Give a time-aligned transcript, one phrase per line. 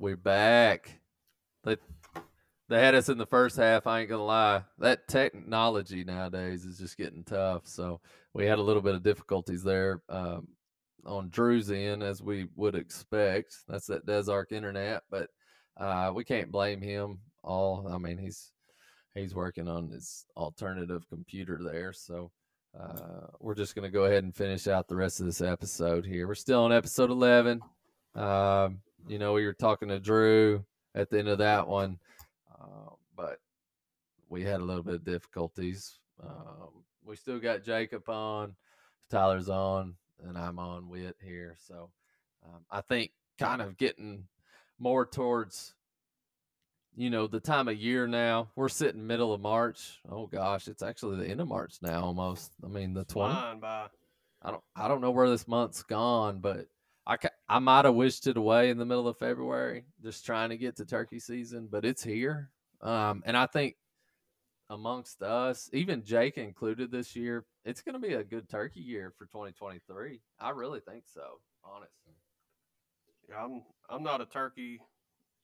[0.00, 1.00] We're back.
[1.64, 1.76] They
[2.68, 3.88] they had us in the first half.
[3.88, 4.62] I ain't gonna lie.
[4.78, 7.62] That technology nowadays is just getting tough.
[7.66, 8.00] So
[8.32, 10.46] we had a little bit of difficulties there um,
[11.04, 13.56] on Drew's end, as we would expect.
[13.66, 15.30] That's that Desark internet, but
[15.76, 17.18] uh, we can't blame him.
[17.42, 18.52] All I mean, he's
[19.16, 21.92] he's working on his alternative computer there.
[21.92, 22.30] So
[22.78, 26.28] uh, we're just gonna go ahead and finish out the rest of this episode here.
[26.28, 27.62] We're still on episode eleven.
[28.14, 31.98] Um, you know, we were talking to Drew at the end of that one,
[32.60, 33.38] uh, but
[34.28, 35.98] we had a little bit of difficulties.
[36.22, 38.54] Um, we still got Jacob on,
[39.10, 41.56] Tyler's on, and I'm on with here.
[41.58, 41.90] So
[42.44, 44.24] um, I think kind of getting
[44.78, 45.74] more towards,
[46.96, 48.48] you know, the time of year now.
[48.56, 50.00] We're sitting middle of March.
[50.10, 52.52] Oh gosh, it's actually the end of March now almost.
[52.64, 53.32] I mean, the 20.
[54.42, 56.66] I don't I don't know where this month's gone, but
[57.08, 57.16] I
[57.48, 60.76] I might have wished it away in the middle of February, just trying to get
[60.76, 62.50] to turkey season, but it's here.
[62.82, 63.76] Um, and I think
[64.68, 69.12] amongst us, even Jake included this year, it's going to be a good turkey year
[69.16, 70.20] for 2023.
[70.38, 72.12] I really think so, honestly.
[73.30, 74.80] Yeah, I'm I'm not a turkey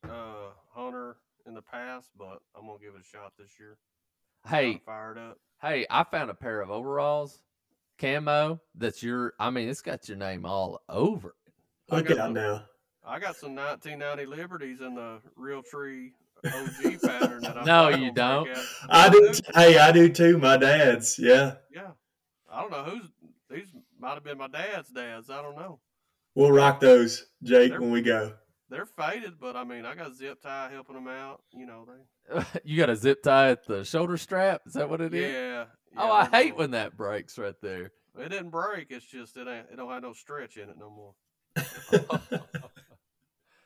[0.05, 3.79] uh, hunter in the past, but I'm gonna give it a shot this year.
[4.47, 5.39] Hey, fired up.
[5.63, 7.43] Hey, I found a pair of overalls,
[7.99, 8.61] camo.
[8.75, 9.33] That's your.
[9.39, 11.35] I mean, it's got your name all over
[11.91, 12.65] Look out now.
[13.07, 16.13] I got some 1990 Liberties in the Realtree
[16.45, 17.43] OG pattern.
[17.43, 18.49] That I no, you don't.
[18.89, 19.33] I do.
[19.55, 20.39] Hey, I do too.
[20.39, 21.19] My dad's.
[21.19, 21.55] Yeah.
[21.73, 21.91] Yeah.
[22.51, 23.11] I don't know who's
[23.51, 23.67] these.
[23.99, 25.31] Might have been my dad's dads.
[25.31, 25.81] I don't know.
[26.35, 28.33] We'll rock those, Jake, they're, when we go.
[28.69, 31.43] They're faded, but I mean, I got zip tie helping them out.
[31.53, 32.43] You know, they.
[32.65, 34.63] you got a zip tie at the shoulder strap.
[34.67, 35.33] Is that what it is?
[35.33, 35.39] Yeah.
[35.39, 35.65] yeah
[35.97, 37.93] oh, I hate when that breaks right there.
[38.19, 38.87] It didn't break.
[38.91, 39.67] It's just it ain't.
[39.73, 41.15] It don't have no stretch in it no more.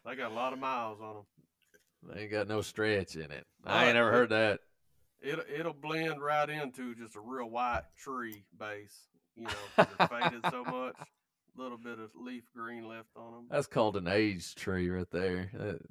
[0.09, 1.25] They got a lot of miles on them.
[2.15, 3.45] They ain't got no stretch in it.
[3.67, 4.61] I ain't never heard that.
[5.21, 9.09] It it'll blend right into just a real white tree base.
[9.37, 9.51] You know,
[9.99, 10.97] they're faded so much.
[10.97, 13.47] A little bit of leaf green left on them.
[13.51, 15.51] That's called an aged tree right there.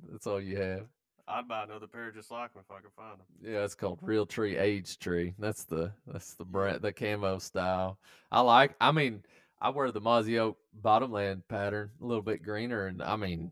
[0.10, 0.88] That's all you have.
[1.28, 3.28] I'd buy another pair just like them if I could find them.
[3.44, 5.34] Yeah, it's called Realtree aged tree.
[5.38, 8.00] That's the that's the brand the camo style.
[8.32, 8.76] I like.
[8.80, 9.24] I mean,
[9.60, 13.52] I wear the Mossy Oak bottomland pattern, a little bit greener, and I mean,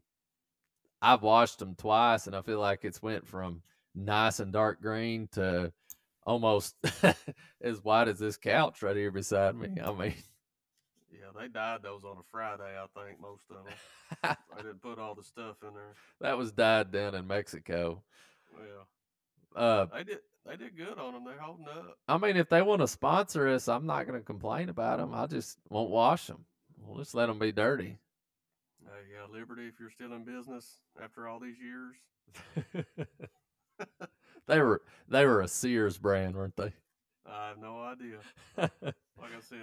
[1.02, 3.62] I've washed them twice, and I feel like it's went from
[3.96, 5.72] nice and dark green to
[6.26, 6.76] almost
[7.62, 9.70] as white as this couch right here beside me.
[9.84, 10.14] I mean,
[11.12, 13.58] yeah, they dyed those on a Friday, I think most of
[14.24, 14.36] them.
[14.54, 15.94] I didn't put all the stuff in there.
[16.22, 18.04] That was dyed down in Mexico.
[18.58, 18.84] Yeah,
[19.56, 20.20] uh, they did.
[20.46, 21.24] They did good on them.
[21.26, 21.98] They're holding up.
[22.08, 25.12] I mean, if they want to sponsor us, I'm not going to complain about them.
[25.16, 26.46] I just won't wash them.
[26.80, 27.98] We'll just let them be dirty.
[28.86, 31.96] Uh, yeah, Liberty, if you're still in business after all these years.
[34.48, 36.74] they were they were a Sears brand, weren't they?
[37.28, 38.18] I have no idea.
[38.58, 39.58] like I said,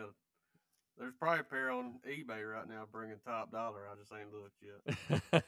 [0.98, 3.82] there's probably a pair on eBay right now bringing top dollar.
[3.90, 4.62] I just ain't looked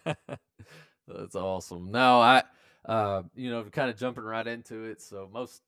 [0.05, 0.38] yet.
[1.09, 1.91] That's awesome.
[1.91, 2.44] No, I
[2.87, 5.00] uh, you know, kind of jumping right into it.
[5.00, 5.62] So most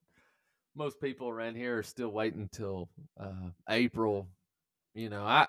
[0.75, 2.89] most people around here are still waiting until
[3.19, 4.29] uh, April.
[4.95, 5.47] You know, I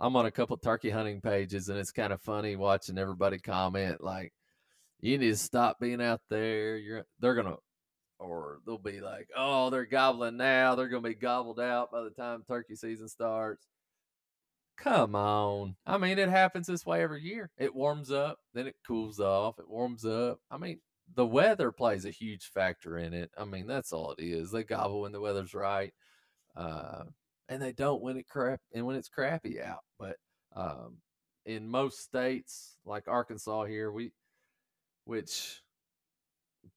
[0.00, 4.02] I'm on a couple turkey hunting pages, and it's kind of funny watching everybody comment
[4.02, 4.32] like,
[5.00, 6.76] "You need to stop being out there.
[6.76, 7.56] You're they're gonna."
[8.18, 10.76] Or they'll be like, oh, they're gobbling now.
[10.76, 13.66] They're going to be gobbled out by the time turkey season starts.
[14.76, 15.74] Come on.
[15.84, 17.50] I mean, it happens this way every year.
[17.58, 19.58] It warms up, then it cools off.
[19.58, 20.38] It warms up.
[20.52, 20.78] I mean,
[21.14, 23.30] the weather plays a huge factor in it.
[23.36, 24.50] I mean, that's all it is.
[24.50, 25.92] They gobble when the weather's right,
[26.56, 27.04] uh,
[27.48, 29.84] and they don't when it crap and when it's crappy out.
[29.98, 30.16] But
[30.54, 30.98] um,
[31.44, 34.12] in most states, like Arkansas here, we,
[35.04, 35.62] which,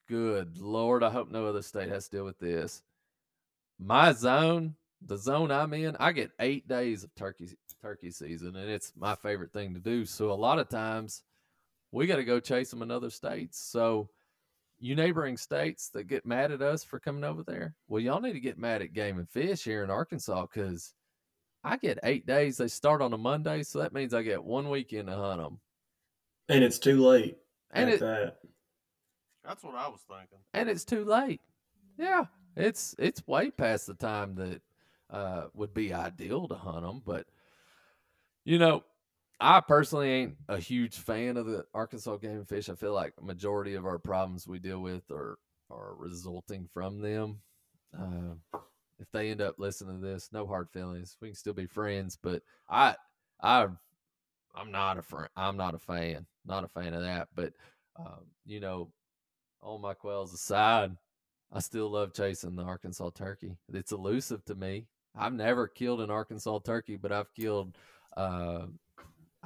[0.08, 2.82] good lord, I hope no other state has to deal with this.
[3.80, 4.76] My zone,
[5.06, 7.50] the zone I'm in, I get eight days of turkey
[7.82, 10.06] turkey season, and it's my favorite thing to do.
[10.06, 11.22] So a lot of times
[11.92, 13.60] we got to go chase them in other states.
[13.60, 14.10] So
[14.86, 18.34] you neighboring states that get mad at us for coming over there, well, y'all need
[18.34, 20.94] to get mad at Game and Fish here in Arkansas because
[21.64, 22.58] I get eight days.
[22.58, 25.60] They start on a Monday, so that means I get one weekend to hunt them.
[26.50, 27.38] And it's too late.
[27.72, 28.38] And it, that.
[29.44, 30.38] That's what I was thinking.
[30.54, 31.42] And it's too late.
[31.98, 34.62] Yeah, it's it's way past the time that
[35.10, 37.02] uh, would be ideal to hunt them.
[37.04, 37.26] But
[38.44, 38.84] you know,
[39.40, 42.70] I personally ain't a huge fan of the Arkansas game fish.
[42.70, 45.38] I feel like majority of our problems we deal with are
[45.70, 47.42] are resulting from them.
[47.98, 48.60] Uh,
[49.00, 51.18] if they end up listening to this, no hard feelings.
[51.22, 52.96] We can still be friends, but I
[53.42, 53.68] I
[54.56, 55.30] I'm not a friend.
[55.36, 56.26] I'm not a fan.
[56.46, 57.28] Not a fan of that.
[57.36, 57.54] But
[57.98, 58.92] um, you know,
[59.62, 60.96] all my quails aside,
[61.52, 63.58] I still love chasing the Arkansas turkey.
[63.74, 64.88] It's elusive to me.
[65.18, 67.78] I've never killed an Arkansas turkey, but I've killed.
[68.16, 68.68] Uh,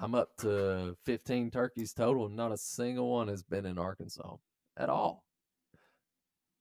[0.01, 2.25] I'm up to 15 turkeys total.
[2.25, 4.35] And not a single one has been in Arkansas
[4.77, 5.25] at all.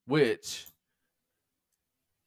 [0.06, 0.66] Which,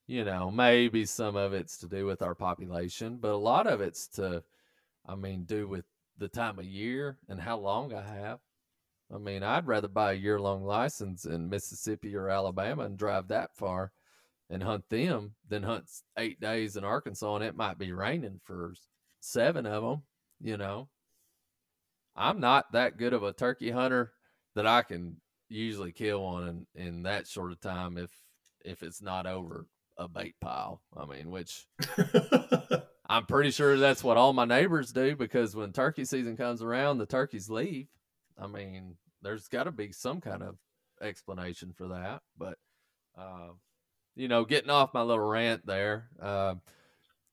[0.07, 3.81] you know, maybe some of it's to do with our population, but a lot of
[3.81, 4.43] it's to,
[5.05, 5.85] I mean, do with
[6.17, 8.39] the time of year and how long I have.
[9.13, 13.27] I mean, I'd rather buy a year long license in Mississippi or Alabama and drive
[13.27, 13.91] that far
[14.49, 15.85] and hunt them than hunt
[16.17, 18.73] eight days in Arkansas and it might be raining for
[19.19, 20.03] seven of them,
[20.39, 20.87] you know.
[22.15, 24.11] I'm not that good of a turkey hunter
[24.55, 25.17] that I can
[25.49, 28.11] usually kill one in, in that sort of time if
[28.63, 29.65] if it's not over
[29.97, 30.81] a bait pile.
[30.95, 31.67] I mean, which
[33.09, 36.97] I'm pretty sure that's what all my neighbors do because when turkey season comes around,
[36.97, 37.87] the turkeys leave.
[38.39, 40.55] I mean, there's got to be some kind of
[41.01, 42.21] explanation for that.
[42.37, 42.57] But,
[43.17, 43.49] uh,
[44.15, 46.55] you know, getting off my little rant there, uh,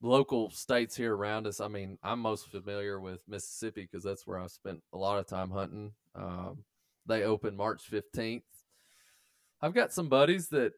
[0.00, 1.60] local states here around us.
[1.60, 5.26] I mean, I'm most familiar with Mississippi because that's where I've spent a lot of
[5.26, 5.92] time hunting.
[6.14, 6.64] Um,
[7.06, 8.42] they open March 15th.
[9.60, 10.72] I've got some buddies that,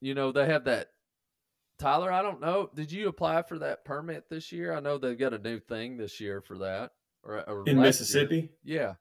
[0.00, 0.88] you know, they have that.
[1.78, 2.70] Tyler, I don't know.
[2.74, 4.74] Did you apply for that permit this year?
[4.74, 6.90] I know they've got a new thing this year for that.
[7.22, 8.50] Or, or in Mississippi?
[8.62, 8.96] Year.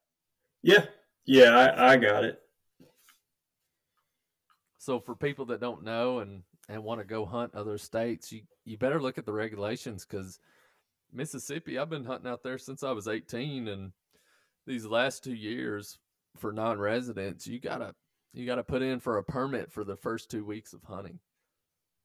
[0.63, 0.75] Yeah.
[0.75, 0.85] Yeah.
[1.25, 2.39] Yeah, I, I got it.
[4.79, 8.41] So for people that don't know and and want to go hunt other states, you
[8.63, 10.39] you better look at the regulations because
[11.11, 13.91] Mississippi, I've been hunting out there since I was 18, and
[14.67, 15.97] these last two years
[16.37, 17.95] for non-residents, you gotta
[18.31, 21.19] you gotta put in for a permit for the first two weeks of hunting.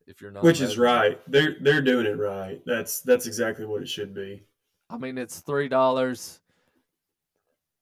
[0.07, 2.61] If you're not, which is right, they're they're doing it right.
[2.67, 4.43] That's that's exactly what it should be.
[4.89, 6.41] I mean, it's three dollars.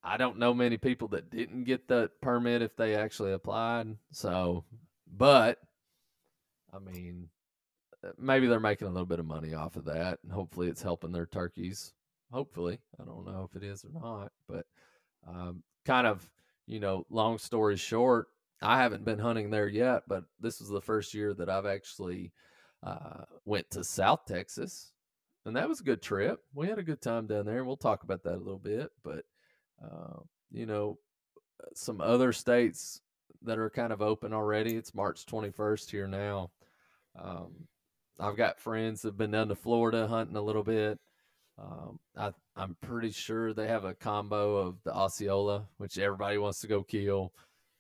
[0.05, 3.97] I don't know many people that didn't get the permit if they actually applied.
[4.11, 4.65] So,
[5.17, 5.59] but
[6.73, 7.29] I mean,
[8.05, 10.83] uh, maybe they're making a little bit of money off of that, and hopefully it's
[10.83, 11.93] helping their turkeys.
[12.31, 14.67] Hopefully, I don't know if it is or not, but
[15.29, 16.29] um, kind of,
[16.67, 18.29] you know, long story short,
[18.63, 22.33] I haven't been hunting there yet, but this was the first year that I've actually
[22.83, 24.93] uh, went to South Texas,
[25.45, 26.41] and that was a good trip.
[26.55, 27.59] We had a good time down there.
[27.59, 29.25] and We'll talk about that a little bit, but
[29.85, 30.21] uh,
[30.51, 30.99] you know,
[31.61, 33.01] uh, some other states
[33.43, 34.77] that are kind of open already.
[34.77, 36.51] It's March 21st here now.
[37.21, 37.69] Um,
[38.19, 40.99] I've got friends that have been down to Florida hunting a little bit.
[41.59, 46.61] Um, I, I'm pretty sure they have a combo of the Osceola, which everybody wants
[46.61, 47.33] to go kill.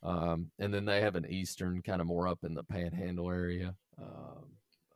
[0.02, 3.74] Um, and then they have an Eastern kind of more up in the panhandle area,
[4.00, 4.44] um,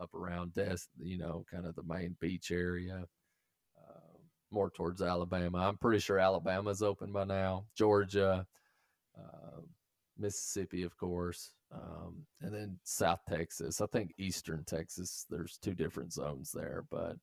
[0.01, 3.05] up around Des, you know, kind of the main beach area,
[3.79, 4.19] uh,
[4.51, 5.59] more towards Alabama.
[5.59, 7.67] I'm pretty sure Alabama's open by now.
[7.77, 8.47] Georgia,
[9.17, 9.61] uh,
[10.19, 13.81] Mississippi, of course, um, and then South Texas.
[13.81, 15.27] I think Eastern Texas.
[15.29, 17.17] There's two different zones there, but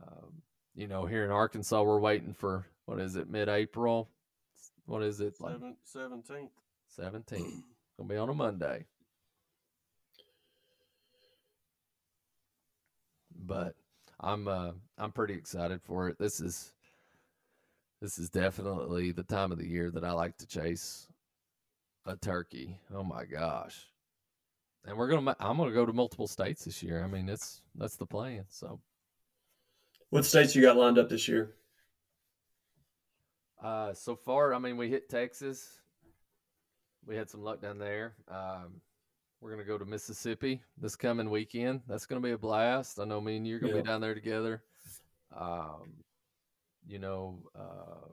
[0.00, 0.42] um,
[0.74, 4.08] you know, here in Arkansas, we're waiting for what is it, mid-April?
[4.86, 5.54] What is it like?
[5.84, 6.50] Seventeenth.
[6.88, 7.64] Seventeenth.
[7.98, 8.86] Gonna be on a Monday.
[13.44, 13.74] But
[14.20, 16.18] I'm uh, I'm pretty excited for it.
[16.18, 16.72] This is
[18.00, 21.06] this is definitely the time of the year that I like to chase
[22.06, 22.78] a turkey.
[22.94, 23.86] Oh my gosh.
[24.84, 27.04] And we're gonna I'm gonna go to multiple states this year.
[27.04, 28.44] I mean, it's that's the plan.
[28.48, 28.80] So,
[30.10, 31.54] what states you got lined up this year?
[33.62, 35.80] Uh, so far, I mean, we hit Texas.
[37.06, 38.14] We had some luck down there.
[38.28, 38.80] Um,
[39.40, 41.82] we're gonna go to Mississippi this coming weekend.
[41.86, 42.98] That's gonna be a blast.
[42.98, 43.82] I know me and you're gonna yeah.
[43.82, 44.64] be down there together.
[45.36, 45.94] Um,
[46.86, 48.08] you know, uh,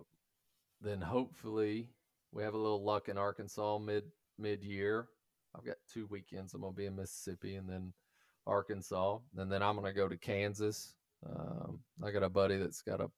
[0.82, 1.90] then hopefully
[2.32, 4.04] we have a little luck in Arkansas mid
[4.38, 5.08] mid year.
[5.56, 6.54] I've got two weekends.
[6.54, 7.94] I'm gonna be in Mississippi and then
[8.46, 10.96] Arkansas, and then I'm gonna go to Kansas.
[11.26, 13.10] Um, I got a buddy that's got a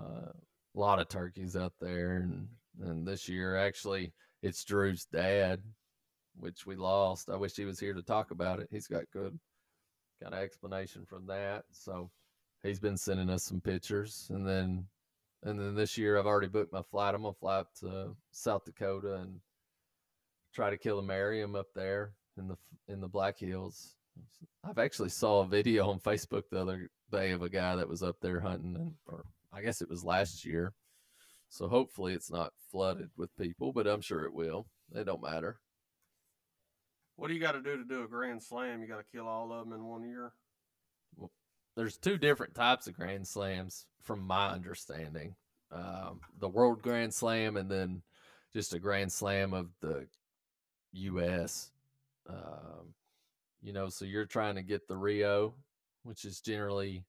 [0.00, 0.32] uh,
[0.74, 2.48] lot of turkeys out there, and
[2.82, 5.62] and this year actually it's Drew's dad,
[6.36, 7.30] which we lost.
[7.30, 8.68] I wish he was here to talk about it.
[8.70, 9.38] He's got good
[10.22, 11.64] kind of explanation from that.
[11.70, 12.10] So
[12.62, 14.86] he's been sending us some pictures, and then
[15.44, 17.14] and then this year, I've already booked my flight.
[17.14, 19.40] I'm gonna fly up to South Dakota and
[20.54, 22.56] try to kill a Merriam up there in the
[22.88, 23.94] in the Black Hills.
[24.64, 28.02] I've actually saw a video on Facebook the other day of a guy that was
[28.02, 30.72] up there hunting, and or I guess it was last year.
[31.50, 34.66] So hopefully it's not flooded with people, but I'm sure it will.
[34.94, 35.60] It don't matter.
[37.16, 38.80] What do you got to do to do a grand slam?
[38.80, 40.32] You got to kill all of them in one year
[41.76, 45.34] there's two different types of grand slams from my understanding
[45.74, 48.02] um, the world grand slam and then
[48.52, 50.06] just a grand slam of the
[50.92, 51.70] U.S.
[52.28, 52.94] Um,
[53.60, 55.54] you know, so you're trying to get the Rio,
[56.04, 57.04] which is generally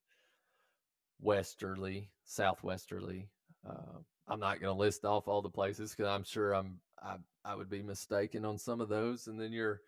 [1.21, 3.29] westerly, southwesterly.
[3.67, 7.17] Uh, I'm not going to list off all the places because I'm sure I'm I,
[7.43, 9.27] I would be mistaken on some of those.
[9.27, 9.81] And then you're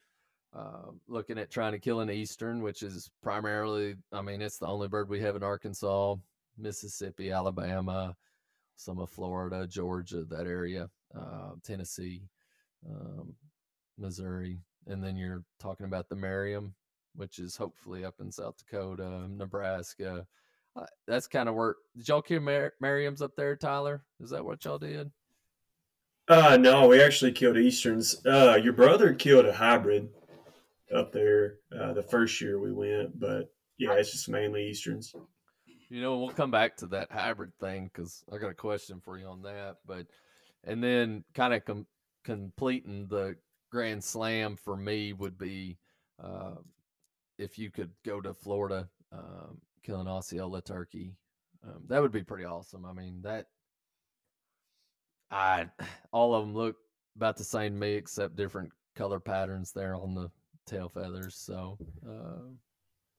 [0.56, 4.68] uh, looking at trying to kill an eastern, which is primarily, I mean, it's the
[4.68, 6.16] only bird we have in Arkansas,
[6.58, 8.16] Mississippi, Alabama,
[8.75, 12.24] some of Florida, Georgia, that area, uh, Tennessee,
[12.89, 13.34] um,
[13.98, 16.74] Missouri, and then you're talking about the Merriam,
[17.16, 20.25] which is hopefully up in South Dakota, Nebraska.
[20.75, 24.04] Uh, that's kind of where did y'all kill Mer- Merriam's up there, Tyler?
[24.20, 25.12] Is that what y'all did?
[26.30, 28.24] Uh no, we actually killed Easterns.
[28.25, 30.10] Uh, your brother killed a hybrid
[30.94, 35.13] up there uh, the first year we went, but yeah, it's just mainly Easterns.
[35.89, 39.17] You know, we'll come back to that hybrid thing because I got a question for
[39.17, 39.77] you on that.
[39.86, 40.08] But
[40.63, 41.88] and then kind of com-
[42.25, 43.36] completing the
[43.72, 45.77] grand slam for me would be
[46.22, 46.56] uh,
[47.38, 51.15] if you could go to Florida, um, kill an Osceola turkey.
[51.63, 52.86] Um, that would be pretty awesome.
[52.86, 53.46] I mean that
[55.32, 55.67] I
[56.12, 56.75] all of them look
[57.15, 60.29] about the same to me except different color patterns there on the
[60.68, 61.36] tail feathers.
[61.36, 62.42] So uh,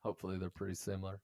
[0.02, 1.18] hopefully they're pretty similar.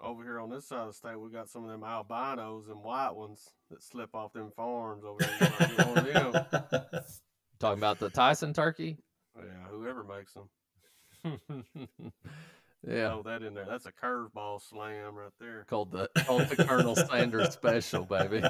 [0.00, 2.82] Over here on this side of the state, we got some of them albinos and
[2.82, 5.30] white ones that slip off them farms over there.
[5.40, 7.02] You might get one of them.
[7.60, 8.98] Talking about the Tyson turkey.
[9.36, 10.48] Yeah, whoever makes them.
[12.86, 13.64] yeah, Throw that in there.
[13.68, 15.64] That's a curveball slam right there.
[15.68, 18.42] called the called the Colonel Sanders special, baby.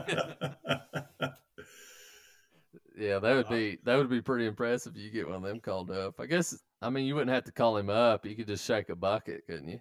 [2.96, 4.94] Yeah, that would be that would be pretty impressive.
[4.96, 6.20] if You get one of them called up.
[6.20, 6.58] I guess.
[6.82, 8.26] I mean, you wouldn't have to call him up.
[8.26, 9.80] You could just shake a bucket, couldn't you?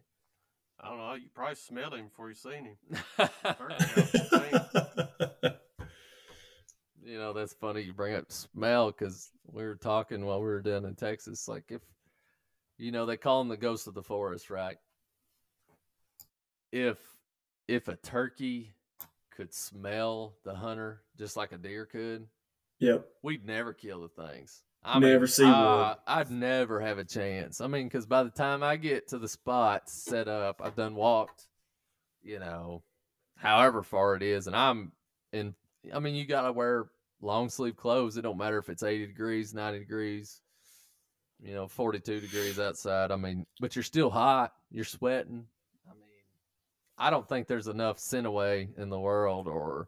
[0.79, 1.13] I don't know.
[1.13, 2.77] You probably smelled him before you seen him.
[7.05, 7.81] You know, that's funny.
[7.81, 11.47] You bring up smell because we were talking while we were down in Texas.
[11.47, 11.81] Like if,
[12.77, 14.77] you know, they call him the ghost of the forest, right?
[16.71, 16.97] If
[17.67, 18.73] if a turkey
[19.35, 22.25] could smell the hunter just like a deer could,
[22.79, 23.05] yep.
[23.21, 24.63] we'd never kill the things.
[24.85, 25.95] I Never see uh, one.
[26.05, 27.61] I'd never have a chance.
[27.61, 30.95] I mean, because by the time I get to the spot set up, I've done
[30.95, 31.47] walked,
[32.21, 32.83] you know,
[33.37, 34.91] however far it is, and I'm
[35.31, 35.55] in.
[35.93, 36.87] I mean, you gotta wear
[37.21, 38.17] long sleeve clothes.
[38.17, 40.41] It don't matter if it's eighty degrees, ninety degrees,
[41.41, 43.11] you know, forty two degrees outside.
[43.11, 44.51] I mean, but you're still hot.
[44.69, 45.45] You're sweating.
[45.87, 46.23] I mean,
[46.97, 49.87] I don't think there's enough away in the world or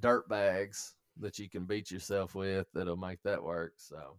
[0.00, 3.74] dirt bags that you can beat yourself with that'll make that work.
[3.76, 4.16] So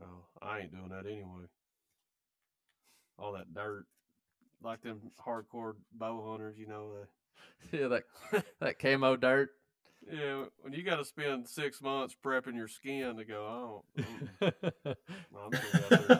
[0.00, 1.46] Oh, I ain't doing that anyway.
[3.18, 3.84] All that dirt,
[4.62, 6.92] like them hardcore bow hunters, you know.
[7.72, 8.04] yeah, that
[8.60, 9.50] that camo dirt.
[10.10, 14.58] Yeah, when you got to spend six months prepping your skin to go, oh, mm,
[15.36, 16.18] I'm.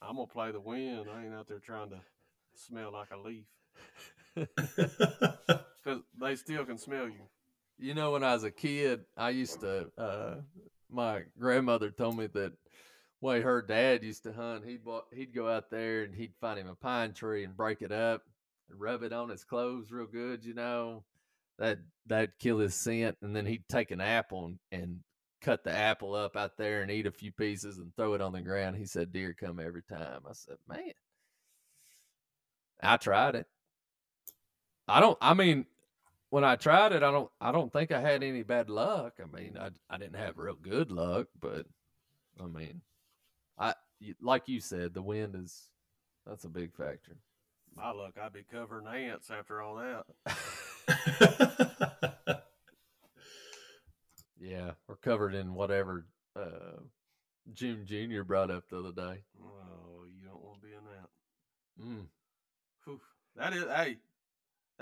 [0.00, 1.06] I'm gonna play the wind.
[1.14, 2.00] I ain't out there trying to
[2.54, 3.44] smell like a leaf
[4.34, 7.28] because they still can smell you.
[7.82, 9.90] You know, when I was a kid, I used to.
[9.98, 10.34] Uh,
[10.90, 12.52] my grandmother told me that
[13.20, 14.64] way her dad used to hunt.
[14.64, 17.92] He'd he'd go out there and he'd find him a pine tree and break it
[17.92, 18.22] up
[18.70, 20.44] and rub it on his clothes real good.
[20.44, 21.04] You know,
[21.58, 23.16] that that'd kill his scent.
[23.22, 25.00] And then he'd take an apple and, and
[25.40, 28.32] cut the apple up out there and eat a few pieces and throw it on
[28.32, 28.76] the ground.
[28.76, 30.20] He said deer come every time.
[30.28, 30.92] I said, man,
[32.80, 33.46] I tried it.
[34.88, 35.18] I don't.
[35.20, 35.66] I mean,
[36.32, 37.30] when I tried it, I don't.
[37.42, 39.18] I don't think I had any bad luck.
[39.20, 41.66] I mean, I I didn't have real good luck, but
[42.42, 42.80] I mean,
[43.58, 43.74] I
[44.22, 45.68] like you said, the wind is
[46.26, 47.18] that's a big factor.
[47.76, 50.06] My luck, I'd be covering ants after all that.
[54.42, 56.80] Yeah, or covered in whatever uh,
[57.52, 59.22] June Junior brought up the other day.
[59.40, 61.08] Oh, you don't want to be in that.
[61.80, 62.06] Mm.
[62.84, 63.00] Whew.
[63.36, 63.98] That is, hey,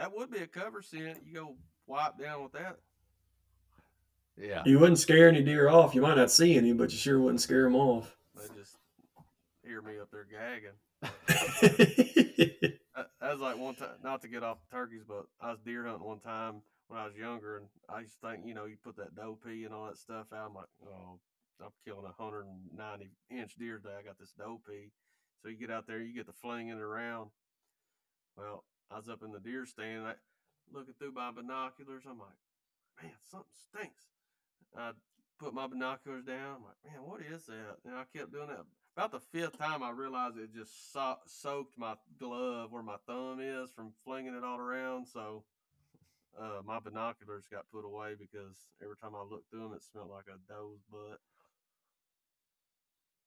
[0.00, 1.18] that would be a cover scent.
[1.26, 1.54] You go
[1.86, 2.78] wipe down with that.
[4.40, 5.94] Yeah, you wouldn't scare any deer off.
[5.94, 8.16] You might not see any, but you sure wouldn't scare them off.
[8.34, 8.76] They just
[9.62, 10.76] hear me up there gagging.
[12.96, 15.60] That, that was like one time, not to get off the turkeys, but I was
[15.60, 18.64] deer hunting one time when I was younger, and I used to think, you know,
[18.64, 20.48] you put that doe pee and all that stuff out.
[20.48, 21.20] I'm like, oh,
[21.62, 23.94] I'm killing a 190 inch deer today.
[23.98, 24.90] I got this doe pee.
[25.40, 27.30] So you get out there, you get the flinging it around.
[28.36, 30.14] Well, I was up in the deer stand, I,
[30.72, 32.04] looking through my binoculars.
[32.08, 32.38] I'm like,
[33.02, 34.02] man, something stinks.
[34.76, 34.92] I
[35.38, 36.56] put my binoculars down.
[36.56, 37.78] I'm like, man, what is that?
[37.84, 38.64] And I kept doing that.
[38.96, 43.38] About the fifth time, I realized it just so- soaked my glove where my thumb
[43.40, 45.06] is from flinging it all around.
[45.06, 45.44] So
[46.38, 50.10] uh, my binoculars got put away because every time I looked through them, it smelled
[50.10, 51.20] like a doe's butt.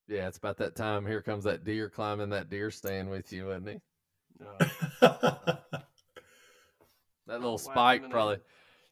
[0.08, 1.06] Yeah, it's about that time.
[1.06, 3.80] Here comes that deer climbing that deer stand with you, isn't he?
[7.28, 8.38] That little spike probably.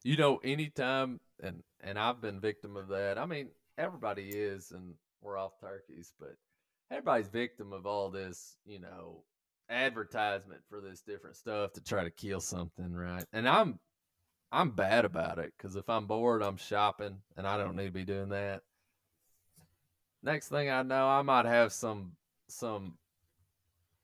[0.03, 3.17] You know, anytime, and and I've been victim of that.
[3.17, 6.35] I mean, everybody is, and we're off turkeys, but
[6.89, 8.55] everybody's victim of all this.
[8.65, 9.23] You know,
[9.69, 13.25] advertisement for this different stuff to try to kill something, right?
[13.33, 13.79] And I'm
[14.51, 17.91] I'm bad about it because if I'm bored, I'm shopping, and I don't need to
[17.91, 18.61] be doing that.
[20.23, 22.13] Next thing I know, I might have some
[22.47, 22.95] some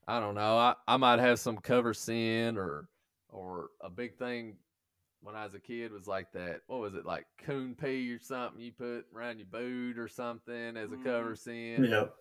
[0.08, 0.58] I don't know.
[0.58, 2.88] I, I might have some cover sin or
[3.30, 4.56] or a big thing
[5.22, 6.62] when I was a kid was like that.
[6.68, 10.78] What was it like coon pee or something you put around your boot or something
[10.78, 11.84] as a cover sin?
[11.84, 12.14] yep.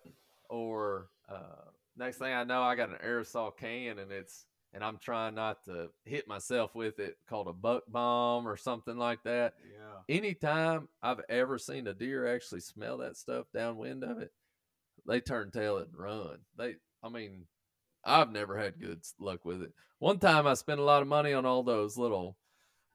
[0.49, 4.97] Or uh, next thing I know, I got an aerosol can and it's and I'm
[4.97, 9.53] trying not to hit myself with it called a buck bomb or something like that.
[9.71, 10.13] yeah.
[10.13, 14.31] Anytime I've ever seen a deer actually smell that stuff downwind of it,
[15.07, 16.39] they turn tail and run.
[16.57, 17.45] They, I mean,
[18.07, 19.73] I've never had good luck with it.
[19.99, 22.37] One time I spent a lot of money on all those little.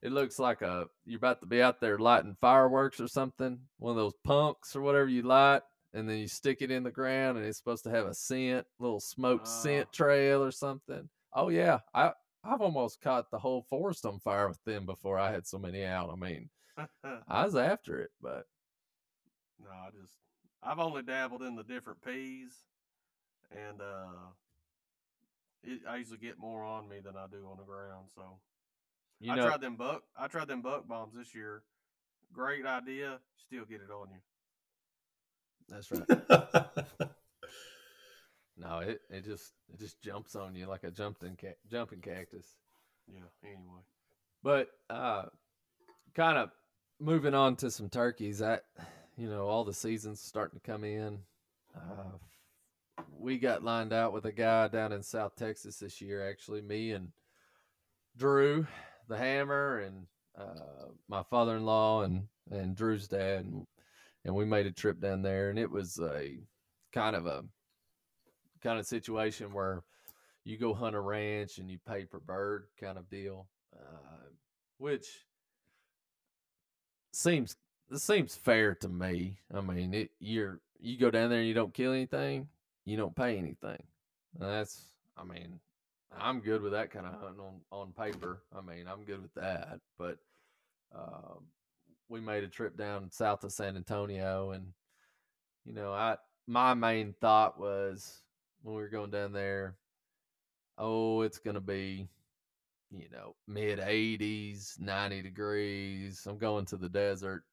[0.02, 3.60] It looks like a you're about to be out there lighting fireworks or something.
[3.78, 6.90] One of those punks or whatever you light, and then you stick it in the
[6.90, 9.62] ground, and it's supposed to have a scent, little smoke Oh.
[9.62, 11.08] scent trail or something.
[11.34, 15.30] Oh yeah, I I've almost caught the whole forest on fire with them before I
[15.30, 16.10] had so many out.
[16.10, 16.50] I mean,
[17.28, 18.46] I was after it, but
[19.62, 20.14] no, I just
[20.62, 22.64] I've only dabbled in the different peas,
[23.52, 24.30] and uh,
[25.64, 28.06] it, I usually get more on me than I do on the ground.
[28.14, 28.22] So
[29.20, 30.02] you I tried them buck.
[30.16, 31.62] I tried them buck bombs this year.
[32.32, 33.18] Great idea.
[33.36, 34.20] Still get it on you.
[35.68, 37.08] that's right.
[38.56, 42.46] No, it, it just it just jumps on you like a jumping ca- jumping cactus.
[43.12, 43.20] Yeah.
[43.44, 43.80] Anyway.
[44.42, 45.24] But uh,
[46.14, 46.50] kind of
[47.00, 48.42] moving on to some turkeys.
[48.42, 48.60] I,
[49.16, 51.18] you know, all the seasons starting to come in.
[51.74, 52.18] Uh,
[53.18, 56.28] we got lined out with a guy down in South Texas this year.
[56.28, 57.08] Actually, me and
[58.16, 58.66] Drew,
[59.08, 60.06] the Hammer, and
[60.38, 63.66] uh, my father-in-law and and Drew's dad, and,
[64.24, 66.38] and we made a trip down there, and it was a
[66.92, 67.44] kind of a
[68.62, 69.82] kind of situation where
[70.44, 74.26] you go hunt a ranch and you pay per bird kind of deal, uh,
[74.78, 75.24] which
[77.12, 77.56] seems
[77.88, 79.38] this seems fair to me.
[79.54, 82.48] I mean, it you're you go down there and you don't kill anything,
[82.84, 83.82] you don't pay anything.
[84.38, 85.60] That's I mean,
[86.16, 88.42] I'm good with that kind of hunting on on paper.
[88.56, 89.80] I mean, I'm good with that.
[89.98, 90.18] But
[90.94, 91.46] um,
[92.08, 94.66] we made a trip down south of San Antonio, and
[95.64, 96.16] you know, I
[96.46, 98.22] my main thought was
[98.62, 99.76] when we were going down there,
[100.78, 102.08] oh, it's gonna be
[102.92, 106.26] you know, mid 80s, 90 degrees.
[106.28, 107.44] I'm going to the desert.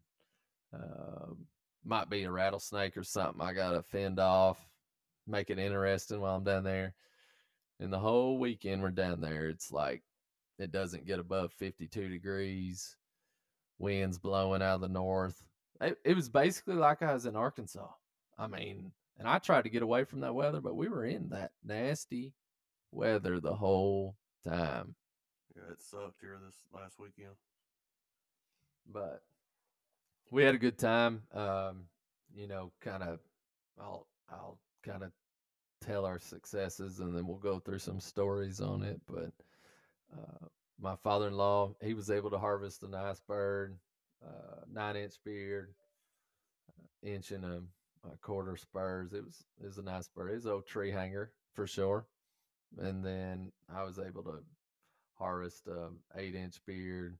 [0.73, 1.37] Um,
[1.85, 3.41] might be a rattlesnake or something.
[3.41, 4.59] I got to fend off,
[5.29, 6.93] make it interesting while I'm down there.
[7.79, 10.03] And the whole weekend we're down there, it's like
[10.59, 12.97] it doesn't get above 52 degrees,
[13.79, 15.41] winds blowing out of the north.
[15.81, 17.87] It, it was basically like I was in Arkansas.
[18.37, 21.29] I mean, and I tried to get away from that weather, but we were in
[21.29, 22.33] that nasty
[22.91, 24.15] weather the whole
[24.45, 24.95] time.
[25.55, 27.35] Yeah, it sucked here this last weekend.
[28.91, 29.23] but
[30.31, 31.23] we had a good time.
[31.33, 31.85] Um,
[32.35, 33.19] you know, kind of,
[33.79, 35.11] I'll I'll kind of
[35.81, 38.99] tell our successes, and then we'll go through some stories on it.
[39.07, 39.31] But
[40.13, 40.47] uh,
[40.79, 43.77] my father-in-law, he was able to harvest a nice bird,
[44.25, 45.73] uh, nine-inch beard,
[46.69, 47.61] uh, inch and a,
[48.05, 49.13] a quarter spurs.
[49.13, 50.31] It was it was a nice bird.
[50.31, 52.05] It was an old tree hanger for sure.
[52.77, 54.43] And then I was able to
[55.17, 57.17] harvest um, eight-inch beard.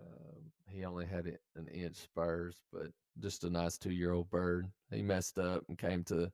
[0.00, 2.88] Um, he only had an inch spurs, but
[3.20, 4.66] just a nice two year old bird.
[4.90, 6.32] He messed up and came to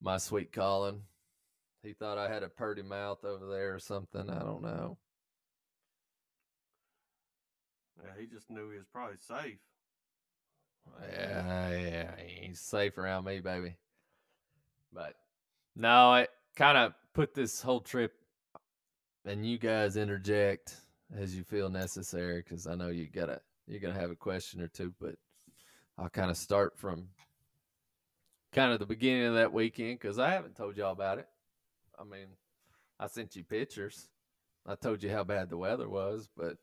[0.00, 1.02] my sweet calling.
[1.82, 4.28] He thought I had a purty mouth over there or something.
[4.28, 4.98] I don't know.
[8.02, 9.58] Yeah, he just knew he was probably safe.
[11.12, 13.76] Yeah, yeah, he's safe around me, baby.
[14.92, 15.14] But
[15.74, 18.12] no, I kind of put this whole trip,
[19.24, 20.76] and you guys interject
[21.16, 24.68] as you feel necessary because I know you gotta you're gonna have a question or
[24.68, 25.16] two, but
[25.98, 27.08] I'll kind of start from
[28.56, 31.28] kind of the beginning of that weekend because I haven't told y'all about it.
[31.98, 32.26] I mean,
[32.98, 34.08] I sent you pictures.
[34.66, 36.56] I told you how bad the weather was, but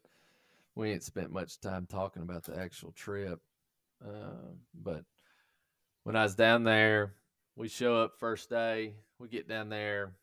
[0.75, 3.39] we ain't spent much time talking about the actual trip.
[4.03, 5.05] Uh, but
[6.03, 7.13] when I was down there,
[7.55, 8.95] we show up first day.
[9.19, 10.13] We get down there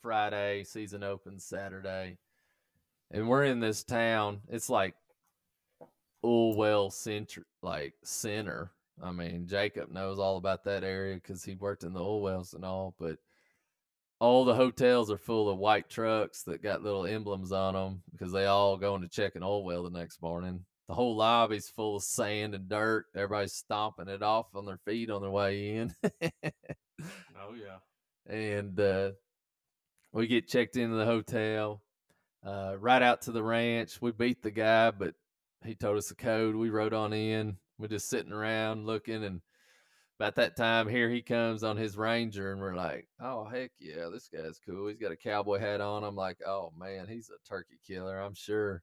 [0.00, 2.18] Friday, season opens Saturday.
[3.10, 4.40] and we're in this town.
[4.48, 4.94] It's like
[6.24, 8.70] oil well center, like center.
[9.02, 12.54] I mean, Jacob knows all about that area because he worked in the oil wells
[12.54, 12.94] and all.
[12.98, 13.18] But
[14.20, 18.32] all the hotels are full of white trucks that got little emblems on them because
[18.32, 20.64] they all going to check an well the next morning.
[20.88, 23.06] The whole lobby's full of sand and dirt.
[23.14, 25.94] Everybody's stomping it off on their feet on their way in.
[26.02, 27.78] Oh yeah.
[28.26, 29.10] and uh,
[30.12, 31.82] we get checked into the hotel,
[32.46, 34.00] uh, right out to the ranch.
[34.00, 35.14] We beat the guy, but
[35.64, 36.54] he told us the code.
[36.54, 37.56] We rode on in.
[37.78, 39.40] We're just sitting around looking, and
[40.18, 44.08] about that time, here he comes on his Ranger, and we're like, "Oh heck yeah,
[44.12, 44.86] this guy's cool.
[44.88, 48.20] He's got a cowboy hat on." I'm like, "Oh man, he's a turkey killer.
[48.20, 48.82] I'm sure."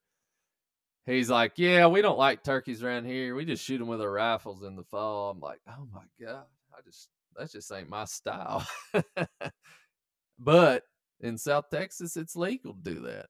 [1.06, 3.36] He's like, "Yeah, we don't like turkeys around here.
[3.36, 6.46] We just shoot them with our rifles in the fall." I'm like, "Oh my god,
[6.74, 8.68] I just that just ain't my style."
[10.40, 10.84] but
[11.22, 13.28] in South Texas, it's legal to do that.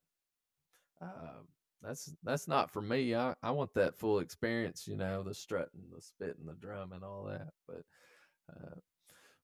[1.01, 1.41] Uh,
[1.81, 3.15] that's that's not for me.
[3.15, 7.03] I, I want that full experience, you know, the strutting, the spitting, the drum, and
[7.03, 7.49] all that.
[7.67, 7.83] But
[8.51, 8.75] uh,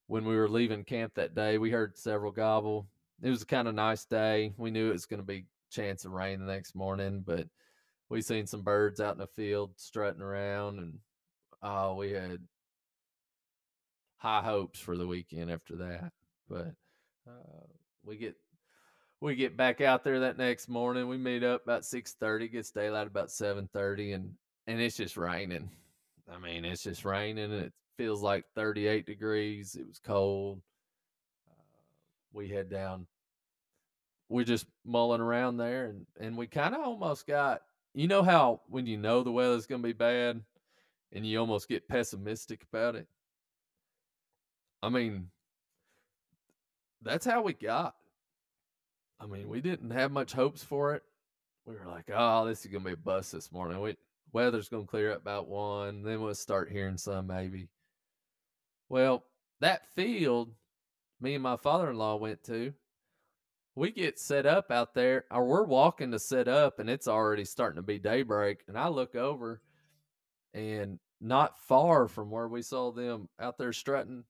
[0.07, 2.87] when we were leaving camp that day, we heard several gobble.
[3.21, 4.53] It was a kind of nice day.
[4.57, 7.47] We knew it was going to be chance of rain the next morning, but
[8.09, 10.99] we seen some birds out in the field strutting around, and
[11.61, 12.39] oh, we had
[14.17, 16.11] high hopes for the weekend after that.
[16.49, 16.73] But
[17.27, 17.65] uh,
[18.03, 18.35] we get
[19.21, 21.07] we get back out there that next morning.
[21.07, 22.47] We meet up about six thirty.
[22.47, 24.31] Gets daylight about seven thirty, and
[24.67, 25.69] and it's just raining.
[26.31, 29.75] I mean, it's just raining, and it feels like thirty eight degrees.
[29.75, 30.61] It was cold.
[31.49, 31.53] Uh,
[32.33, 33.07] we head down.
[34.29, 37.61] We're just mulling around there, and and we kind of almost got.
[37.93, 40.41] You know how when you know the weather's gonna be bad,
[41.11, 43.07] and you almost get pessimistic about it.
[44.83, 45.29] I mean,
[47.01, 47.95] that's how we got.
[49.19, 51.03] I mean, we didn't have much hopes for it.
[51.65, 53.81] We were like, oh, this is gonna be a bust this morning.
[53.81, 53.97] We
[54.31, 57.69] weather's gonna clear up about one, then we'll start hearing some maybe.
[58.89, 59.25] Well,
[59.59, 60.53] that field
[61.19, 62.73] me and my father in law went to,
[63.75, 67.45] we get set up out there, or we're walking to set up, and it's already
[67.45, 68.63] starting to be daybreak.
[68.67, 69.61] And I look over,
[70.53, 74.23] and not far from where we saw them out there strutting,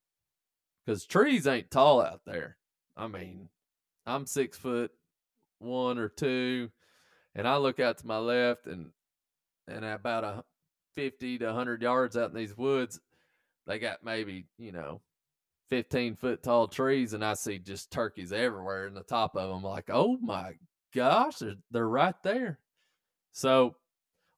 [0.85, 2.57] because trees ain't tall out there.
[2.95, 3.49] I mean,
[4.07, 4.91] I'm six foot
[5.59, 6.71] one or two,
[7.35, 8.91] and I look out to my left, and
[9.67, 10.43] and about a
[10.95, 12.99] fifty to hundred yards out in these woods,
[13.67, 15.01] they got maybe you know
[15.69, 19.63] fifteen foot tall trees, and I see just turkeys everywhere in the top of them.
[19.63, 20.53] Like, oh my
[20.95, 22.59] gosh, they're they're right there.
[23.33, 23.75] So,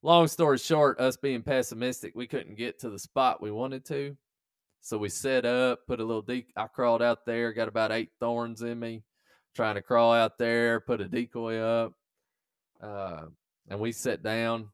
[0.02, 4.18] long story short, us being pessimistic, we couldn't get to the spot we wanted to.
[4.82, 6.48] So we set up, put a little deep.
[6.56, 9.04] I crawled out there, got about eight thorns in me
[9.56, 11.94] trying to crawl out there, put a decoy up,
[12.82, 13.26] uh,
[13.70, 14.70] and we sat down.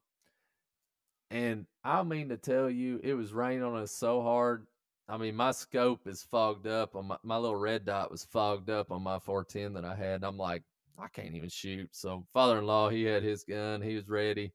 [1.30, 4.66] And I mean to tell you, it was raining on us so hard.
[5.08, 8.70] I mean, my scope is fogged up on my, my little red dot was fogged
[8.70, 10.24] up on my 410 that I had.
[10.24, 10.62] I'm like,
[10.98, 11.90] I can't even shoot.
[11.92, 14.52] So father in law, he had his gun, he was ready.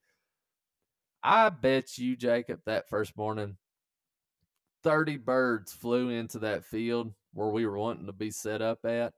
[1.23, 3.57] I bet you, Jacob, that first morning,
[4.84, 9.13] 30 birds flew into that field where we were wanting to be set up at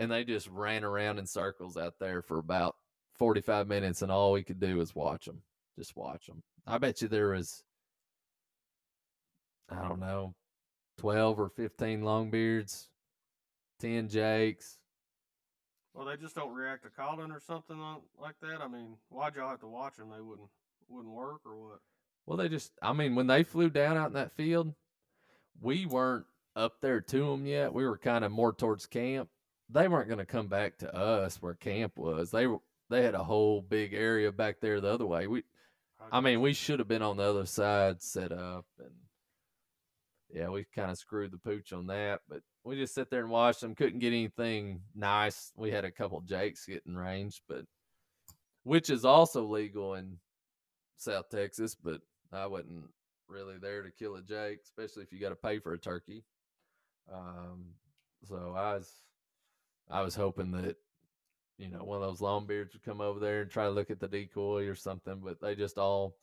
[0.00, 2.74] and they just ran around in circles out there for about
[3.14, 5.42] 45 minutes and all we could do was watch them
[5.78, 7.62] just watch them i bet you there was
[9.70, 10.34] i don't know
[10.98, 12.88] 12 or 15 longbeards
[13.80, 14.78] 10 jakes
[15.94, 17.78] Well, they just don't react to calling or something
[18.20, 18.60] like that.
[18.62, 20.10] I mean, why'd y'all have to watch them?
[20.10, 20.48] They wouldn't
[20.88, 21.78] wouldn't work or what?
[22.26, 24.74] well they just i mean when they flew down out in that field
[25.60, 29.28] we weren't up there to them yet we were kind of more towards camp
[29.72, 32.46] they weren't going to come back to us where camp was they
[32.88, 35.42] they had a whole big area back there the other way we
[36.12, 38.94] I mean, we should have been on the other side set up, and
[40.32, 42.20] yeah, we kind of screwed the pooch on that.
[42.28, 43.74] But we just sit there and watched them.
[43.74, 45.52] Couldn't get anything nice.
[45.56, 47.64] We had a couple jakes getting range, but
[48.64, 50.18] which is also legal in
[50.96, 51.74] South Texas.
[51.74, 52.00] But
[52.32, 52.86] I wasn't
[53.28, 56.24] really there to kill a jake, especially if you got to pay for a turkey.
[57.12, 57.66] Um,
[58.24, 58.92] so I was,
[59.90, 60.76] I was hoping that
[61.60, 63.90] you know, one of those long beards would come over there and try to look
[63.90, 66.16] at the decoy or something, but they just all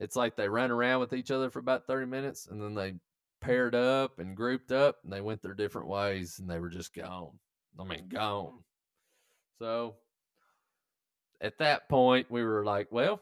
[0.00, 2.94] it's like they ran around with each other for about 30 minutes and then they
[3.40, 6.92] paired up and grouped up and they went their different ways and they were just
[6.92, 7.30] gone.
[7.78, 8.46] I mean, gone.
[8.46, 8.62] Mm.
[9.60, 9.94] So
[11.40, 13.20] at that point, we were like, well,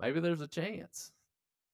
[0.00, 1.12] maybe there's a chance.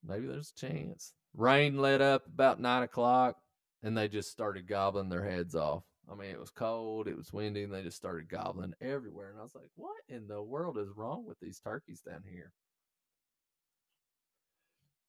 [0.07, 1.15] Maybe there's a chance.
[1.35, 3.37] Rain let up about nine o'clock
[3.83, 5.85] and they just started gobbling their heads off.
[6.11, 9.31] I mean, it was cold, it was windy, and they just started gobbling everywhere.
[9.31, 12.53] And I was like, what in the world is wrong with these turkeys down here?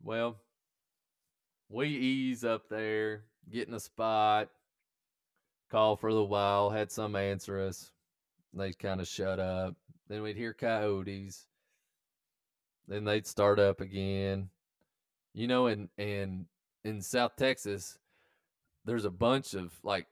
[0.03, 0.37] Well,
[1.69, 4.49] we ease up there, get in a spot,
[5.71, 7.91] call for a little while, had some answer us.
[8.53, 9.75] They kind of shut up.
[10.07, 11.47] Then we'd hear coyotes.
[12.87, 14.49] Then they'd start up again.
[15.33, 16.47] You know, in in
[16.83, 17.97] in South Texas,
[18.83, 20.07] there's a bunch of like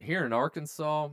[0.00, 1.08] here in Arkansas,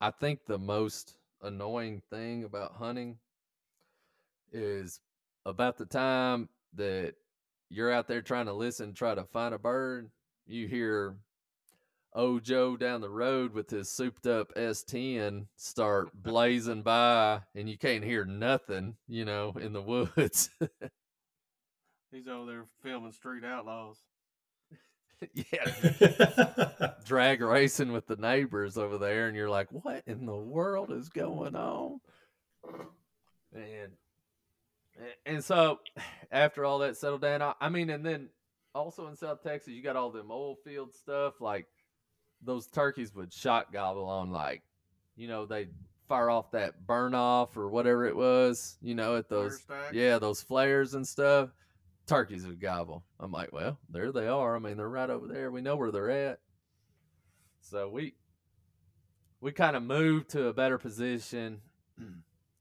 [0.00, 3.18] I think the most annoying thing about hunting
[4.52, 5.00] is
[5.44, 7.14] about the time that
[7.70, 10.10] you're out there trying to listen, try to find a bird,
[10.46, 11.16] you hear
[12.14, 17.78] old Joe down the road with his souped up S10 start blazing by, and you
[17.78, 20.50] can't hear nothing, you know, in the woods.
[22.10, 24.02] He's over there filming Street Outlaws.
[25.32, 26.68] yeah,
[27.12, 31.10] drag racing with the neighbors over there, and you're like, what in the world is
[31.10, 32.00] going on?
[33.52, 33.92] And
[35.26, 35.80] and so
[36.32, 38.30] after all that settled down, I, I mean, and then
[38.74, 41.34] also in South Texas, you got all them oil field stuff.
[41.38, 41.66] Like
[42.42, 44.62] those turkeys would shot gobble on, like
[45.14, 45.68] you know, they
[46.08, 50.40] fire off that burn off or whatever it was, you know, at those yeah those
[50.40, 51.50] flares and stuff
[52.06, 53.04] turkeys would gobble.
[53.20, 54.56] I'm like, well, there they are.
[54.56, 55.50] I mean, they're right over there.
[55.50, 56.38] We know where they're at.
[57.62, 58.14] So we
[59.40, 61.60] we kind of moved to a better position.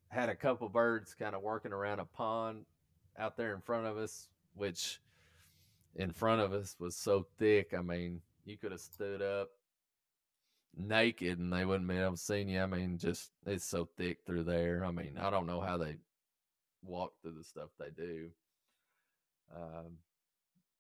[0.10, 2.66] Had a couple birds kind of working around a pond
[3.18, 5.00] out there in front of us, which
[5.96, 7.74] in front of us was so thick.
[7.78, 9.50] I mean, you could have stood up
[10.76, 12.62] naked and they wouldn't be able to see you.
[12.62, 14.84] I mean, just it's so thick through there.
[14.86, 15.98] I mean, I don't know how they
[16.84, 18.30] walk through the stuff they do.
[19.56, 19.98] Um,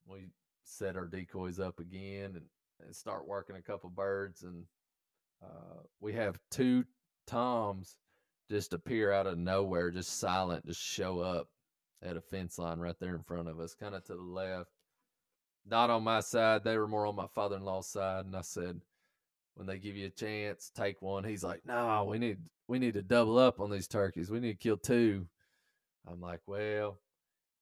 [0.07, 0.29] we
[0.63, 2.45] set our decoys up again and,
[2.86, 4.65] and start working a couple birds, and
[5.44, 6.86] uh, we have two
[7.28, 7.96] toms
[8.50, 11.48] just appear out of nowhere, just silent, just show up
[12.04, 14.70] at a fence line right there in front of us, kind of to the left.
[15.65, 18.26] Not on my side; they were more on my father-in-law's side.
[18.26, 18.82] And I said,
[19.56, 21.24] when they give you a chance, take one.
[21.24, 24.32] He's like, no, we need we need to double up on these turkeys.
[24.32, 25.28] We need to kill two.
[26.08, 27.00] I'm like, well,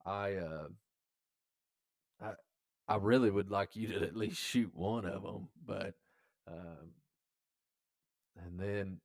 [0.06, 0.68] I uh,
[2.90, 5.94] I really would like you to at least shoot one of them, but
[6.48, 6.94] um,
[8.36, 8.98] and then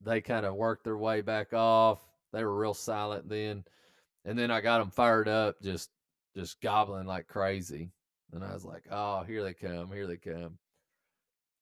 [0.00, 2.00] they kind of worked their way back off.
[2.32, 3.64] They were real silent then,
[4.24, 5.90] and then I got them fired up, just
[6.34, 7.90] just gobbling like crazy.
[8.32, 9.92] And I was like, "Oh, here they come!
[9.92, 10.58] Here they come!"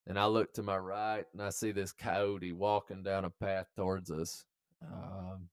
[0.07, 3.67] And I look to my right, and I see this coyote walking down a path
[3.75, 4.45] towards us.
[4.81, 5.49] Um,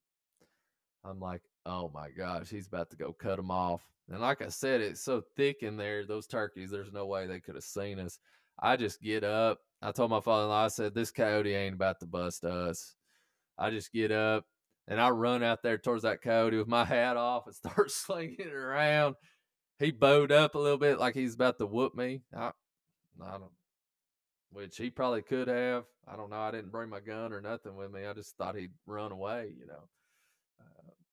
[1.03, 4.49] I'm like, "Oh my gosh, he's about to go cut them off!" And like I
[4.49, 7.99] said, it's so thick in there, those turkeys, there's no way they could have seen
[7.99, 8.19] us.
[8.59, 9.59] I just get up.
[9.81, 12.95] I told my father in law, I said, this coyote ain't about to bust us.
[13.57, 14.45] I just get up
[14.87, 18.35] and I run out there towards that coyote with my hat off and start slinging
[18.39, 19.15] it around.
[19.79, 22.21] He bowed up a little bit like he's about to whoop me.
[22.35, 22.51] I,
[23.23, 23.51] I don't,
[24.51, 25.85] which he probably could have.
[26.07, 26.39] I don't know.
[26.41, 28.05] I didn't bring my gun or nothing with me.
[28.05, 29.87] I just thought he'd run away, you know.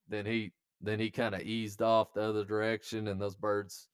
[0.08, 3.88] Then he then he kind of eased off the other direction, and those birds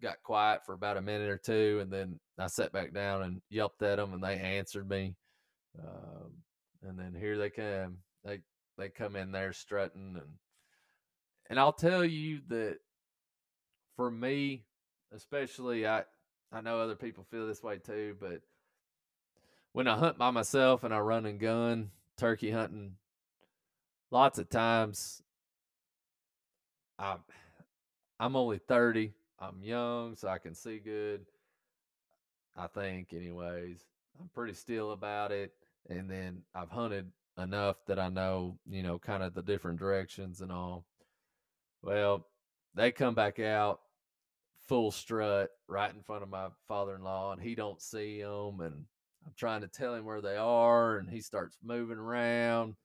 [0.00, 3.42] got quiet for about a minute or two, and then I sat back down and
[3.50, 5.16] yelped at them, and they answered me.
[5.78, 6.32] Um,
[6.82, 7.98] and then here they come.
[8.24, 8.40] They
[8.78, 10.32] they come in there strutting, and
[11.50, 12.78] and I'll tell you that
[13.96, 14.64] for me,
[15.12, 16.04] especially, I
[16.52, 18.40] I know other people feel this way too, but
[19.72, 22.96] when I hunt by myself and I run and gun turkey hunting,
[24.10, 25.22] lots of times
[26.98, 27.18] I'm
[28.18, 29.12] I'm only 30.
[29.40, 31.26] I'm young, so I can see good.
[32.56, 33.84] I think, anyways.
[34.20, 35.52] I'm pretty still about it.
[35.88, 40.40] And then I've hunted enough that I know, you know, kind of the different directions
[40.40, 40.84] and all.
[41.82, 42.26] Well,
[42.74, 43.80] they come back out
[44.66, 48.86] full strut right in front of my father-in-law and he don't see them and
[49.26, 52.76] I'm trying to tell him where they are and he starts moving around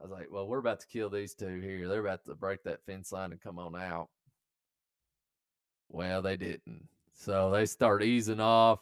[0.00, 1.86] I was like, well, we're about to kill these two here.
[1.86, 4.08] They're about to break that fence line and come on out.
[5.90, 6.88] Well, they didn't.
[7.14, 8.80] So they start easing off,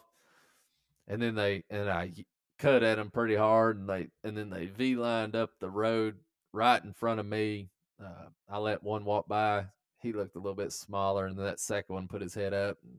[1.07, 2.13] and then they and I
[2.57, 6.15] cut at them pretty hard, and they and then they v lined up the road
[6.53, 7.69] right in front of me.
[8.01, 9.65] Uh, I let one walk by.
[10.01, 12.77] He looked a little bit smaller, and then that second one put his head up
[12.83, 12.95] and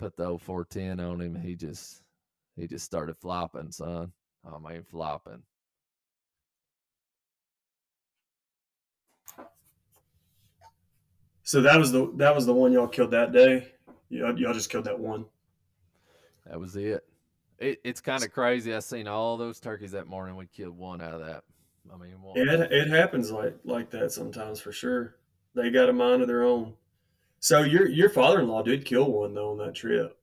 [0.00, 1.40] put the old 410 on him.
[1.40, 2.02] He just
[2.56, 4.12] he just started flopping, son.
[4.44, 5.42] I mean, flopping.
[11.44, 13.72] So that was the that was the one y'all killed that day.
[14.08, 15.26] Y'all, y'all just killed that one.
[16.46, 17.04] That was it.
[17.58, 18.74] It, it's kind of crazy.
[18.74, 20.36] I seen all those turkeys that morning.
[20.36, 21.44] We killed one out of that.
[21.92, 22.36] I mean, one.
[22.36, 25.16] It it happens like like that sometimes for sure.
[25.54, 26.72] They got a mind of their own.
[27.40, 30.16] So your your father in law did kill one though on that trip.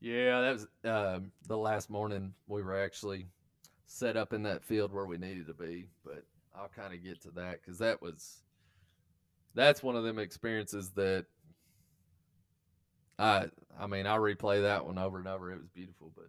[0.00, 3.26] Yeah, that was um, the last morning we were actually
[3.86, 5.88] set up in that field where we needed to be.
[6.04, 6.22] But
[6.56, 8.42] I'll kind of get to that because that was
[9.54, 11.26] that's one of them experiences that
[13.18, 13.46] I
[13.78, 15.52] I mean I replay that one over and over.
[15.52, 16.26] It was beautiful, but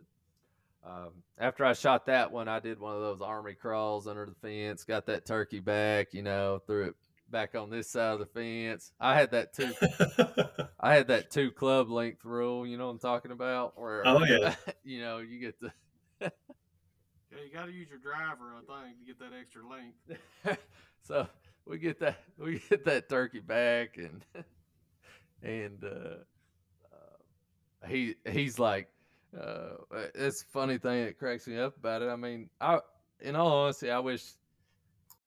[0.84, 4.36] um, after I shot that one, I did one of those army crawls under the
[4.42, 6.96] fence, got that turkey back, you know, threw it
[7.30, 8.92] back on this side of the fence.
[9.00, 9.74] I had that two
[10.80, 13.80] I had that two club length rule, you know what I'm talking about?
[13.80, 14.56] Where Oh, yeah.
[14.84, 15.72] you know, you get the
[16.22, 16.30] Yeah,
[17.46, 20.60] you got to use your driver, I think, to get that extra length.
[21.02, 21.28] so
[21.66, 24.26] we get that we get that turkey back and
[25.44, 26.18] and uh,
[26.94, 28.88] uh he he's like
[29.40, 29.76] uh
[30.16, 32.10] it's a funny thing that cracks me up about it.
[32.10, 32.80] I mean i
[33.22, 34.24] in all honesty i wish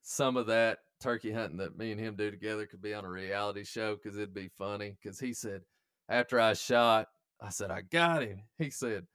[0.02, 3.10] some of that turkey hunting that me and him do together could be on a
[3.10, 4.96] reality show because it'd be funny.
[5.02, 5.62] Because he said
[6.08, 7.08] after i shot
[7.40, 8.42] i said i got him.
[8.58, 9.06] He said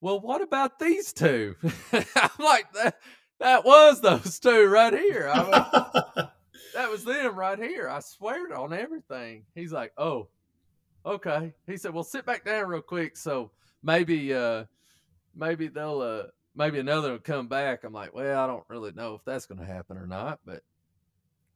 [0.00, 1.56] well what about these two?
[1.92, 2.96] I'm like that
[3.40, 5.30] that was those two right here.
[5.32, 6.28] I
[6.74, 7.88] that was them right here.
[7.88, 9.44] I swear on everything.
[9.54, 10.28] He's like, oh,
[11.06, 11.52] okay.
[11.66, 13.16] He said, well, sit back down real quick.
[13.16, 13.50] So
[13.82, 14.64] maybe, uh,
[15.34, 16.22] maybe they'll, uh,
[16.54, 17.84] maybe another will come back.
[17.84, 20.40] I'm like, well, I don't really know if that's going to happen or not.
[20.44, 20.62] But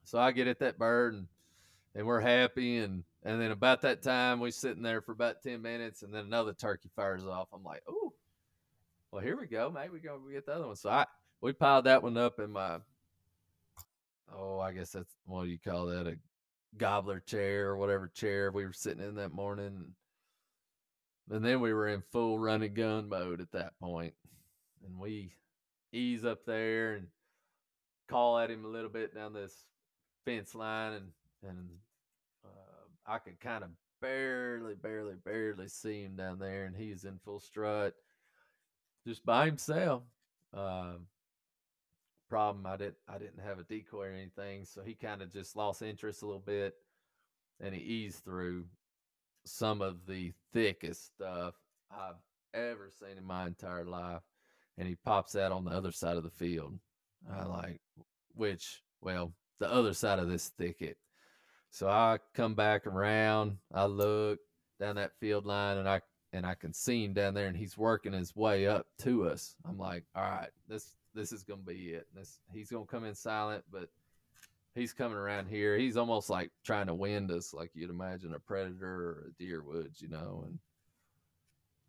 [0.04, 1.26] so I get at that bird and,
[1.94, 2.78] and we're happy.
[2.78, 6.26] And, and then about that time, we sitting there for about 10 minutes and then
[6.26, 7.48] another turkey fires off.
[7.52, 8.12] I'm like, oh,
[9.10, 9.70] well, here we go.
[9.70, 10.76] Maybe we're going to get the other one.
[10.76, 11.06] So I,
[11.40, 12.78] we piled that one up in my
[14.36, 16.06] oh, I guess that's what do you call that?
[16.06, 16.16] A
[16.76, 19.94] gobbler chair or whatever chair we were sitting in that morning.
[21.30, 24.14] And then we were in full running gun mode at that point.
[24.84, 25.32] And we
[25.92, 27.06] ease up there and
[28.08, 29.54] call at him a little bit down this
[30.24, 31.06] fence line and
[31.48, 31.68] and
[32.44, 37.18] uh, I could kind of barely, barely, barely see him down there, and he's in
[37.24, 37.94] full strut,
[39.06, 40.02] just by himself.
[40.54, 41.06] Um,
[42.28, 45.56] problem I didn't I didn't have a decoy or anything, so he kind of just
[45.56, 46.74] lost interest a little bit,
[47.60, 48.66] and he eased through
[49.44, 51.54] some of the thickest stuff
[51.90, 52.20] I've
[52.54, 54.22] ever seen in my entire life,
[54.76, 56.78] and he pops out on the other side of the field.
[57.32, 57.80] I like,
[58.34, 60.98] which well, the other side of this thicket.
[61.70, 64.38] So I come back around, I look
[64.80, 66.00] down that field line, and I
[66.32, 69.56] and I can see him down there, and he's working his way up to us.
[69.66, 72.06] I'm like, all right, this this is gonna be it.
[72.14, 73.88] This he's gonna come in silent, but
[74.74, 75.76] he's coming around here.
[75.76, 79.62] He's almost like trying to wind us, like you'd imagine a predator or a deer
[79.62, 80.44] would, you know.
[80.46, 80.58] And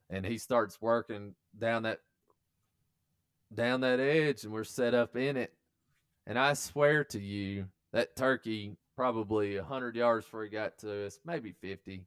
[0.10, 2.00] and he starts working down that
[3.54, 5.54] down that edge, and we're set up in it.
[6.26, 11.20] And I swear to you, that turkey probably hundred yards before he got to us,
[11.24, 12.06] maybe fifty.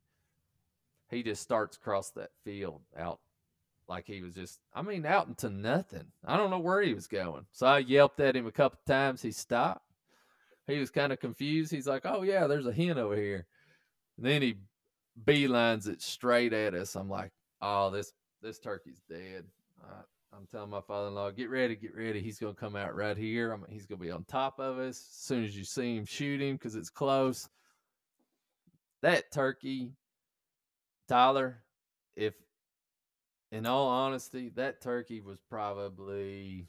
[1.09, 3.21] He just starts across that field out
[3.89, 6.07] like he was just I mean out into nothing.
[6.25, 7.47] I don't know where he was going.
[7.53, 9.23] So I yelped at him a couple times.
[9.23, 9.85] He stopped.
[10.67, 11.73] He was kind of confused.
[11.73, 13.47] He's like, "Oh yeah, there's a hen over here."
[14.17, 14.57] And then he
[15.25, 16.95] beelines it straight at us.
[16.95, 19.45] I'm like, "Oh, this this turkey's dead."
[20.35, 22.23] I'm telling my father-in-law, "Get ready, get ready.
[22.23, 23.53] He's gonna come out right here.
[23.53, 26.07] I he's gonna be on top of us as soon as you see him.
[26.07, 27.51] Shoot him because it's close."
[29.03, 29.93] That turkey,
[31.07, 31.63] Tyler,
[32.17, 32.35] if
[33.53, 36.67] in all honesty, that turkey was probably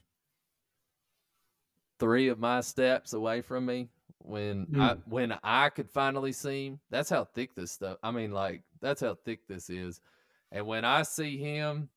[1.97, 5.07] three of my steps away from me when I Mm.
[5.07, 6.79] when I could finally see him.
[6.89, 7.97] That's how thick this stuff.
[8.03, 10.01] I mean, like that's how thick this is.
[10.51, 11.89] And when I see him,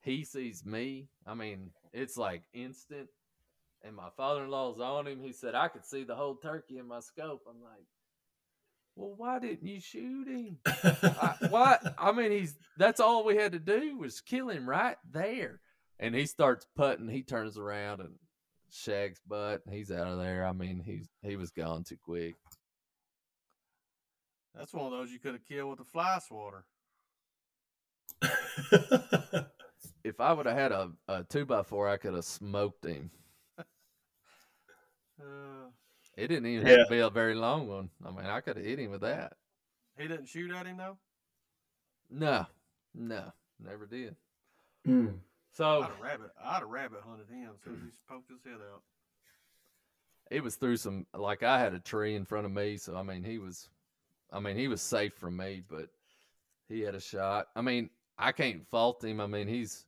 [0.00, 1.08] he sees me.
[1.26, 3.10] I mean, it's like instant.
[3.82, 5.20] And my father-in-law's on him.
[5.20, 7.42] He said I could see the whole turkey in my scope.
[7.48, 7.84] I'm like,
[8.96, 10.58] well, why didn't you shoot him?
[10.66, 11.94] I, what?
[11.98, 15.60] I mean, he's that's all we had to do was kill him right there.
[15.98, 17.08] And he starts putting.
[17.08, 18.14] He turns around and
[18.70, 19.62] shags butt.
[19.70, 20.46] He's out of there.
[20.46, 22.34] I mean, he's he was gone too quick.
[24.54, 26.64] That's one of those you could have killed with a fly swatter.
[30.04, 33.10] If I would have had a, a two by four, I could have smoked him.
[35.20, 35.68] Uh,
[36.16, 36.78] It didn't even Yeah.
[36.78, 37.90] have to be a very long one.
[38.04, 39.36] I mean, I could have hit him with that.
[39.98, 40.98] he didn't shoot at him though.
[42.10, 42.46] No,
[42.94, 44.16] no, never did.
[44.86, 45.08] Mm.
[45.08, 45.14] I'd
[45.52, 46.30] So have rabbit.
[46.42, 48.82] I'd have rabbit hunted him So soon as he poked his head out.
[50.30, 53.02] it was through some like I had a tree in front of me, so I
[53.02, 53.68] mean he was
[54.30, 55.88] I mean he was safe from me, but
[56.68, 57.48] he had a shot.
[57.54, 59.20] I mean, I can't fault him.
[59.20, 59.84] I mean, he's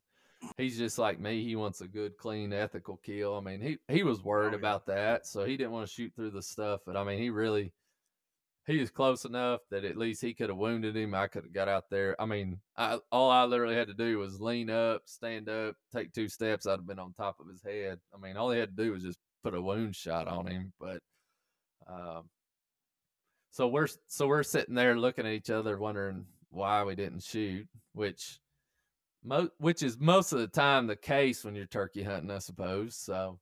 [0.56, 1.42] he's just like me.
[1.44, 3.36] He wants a good, clean, ethical kill.
[3.36, 4.56] I mean, he he was worried Oh, yeah.
[4.58, 6.80] about that, so he didn't want to shoot through the stuff.
[6.86, 7.72] But I mean, he really
[8.66, 11.14] he was close enough that at least he could have wounded him.
[11.14, 12.16] I could have got out there.
[12.20, 16.12] I mean, I, all I literally had to do was lean up, stand up, take
[16.14, 16.66] two steps.
[16.66, 17.98] I'd have been on top of his head.
[18.14, 20.72] I mean, all he had to do was just put a wound shot on him.
[20.80, 21.00] But
[21.86, 22.30] um,
[23.50, 27.66] so we're so we're sitting there looking at each other, wondering why we didn't shoot,
[27.92, 28.38] which
[29.24, 32.96] mo- which is most of the time the case when you're turkey hunting, I suppose.
[32.96, 33.38] So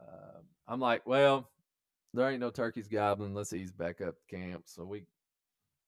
[0.00, 1.50] uh, I'm like, well,
[2.14, 3.34] there ain't no turkeys gobbling.
[3.34, 4.62] Let's ease back up camp.
[4.66, 5.04] So we,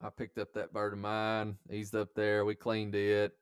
[0.02, 2.44] I picked up that bird of mine, eased up there.
[2.44, 3.32] We cleaned it.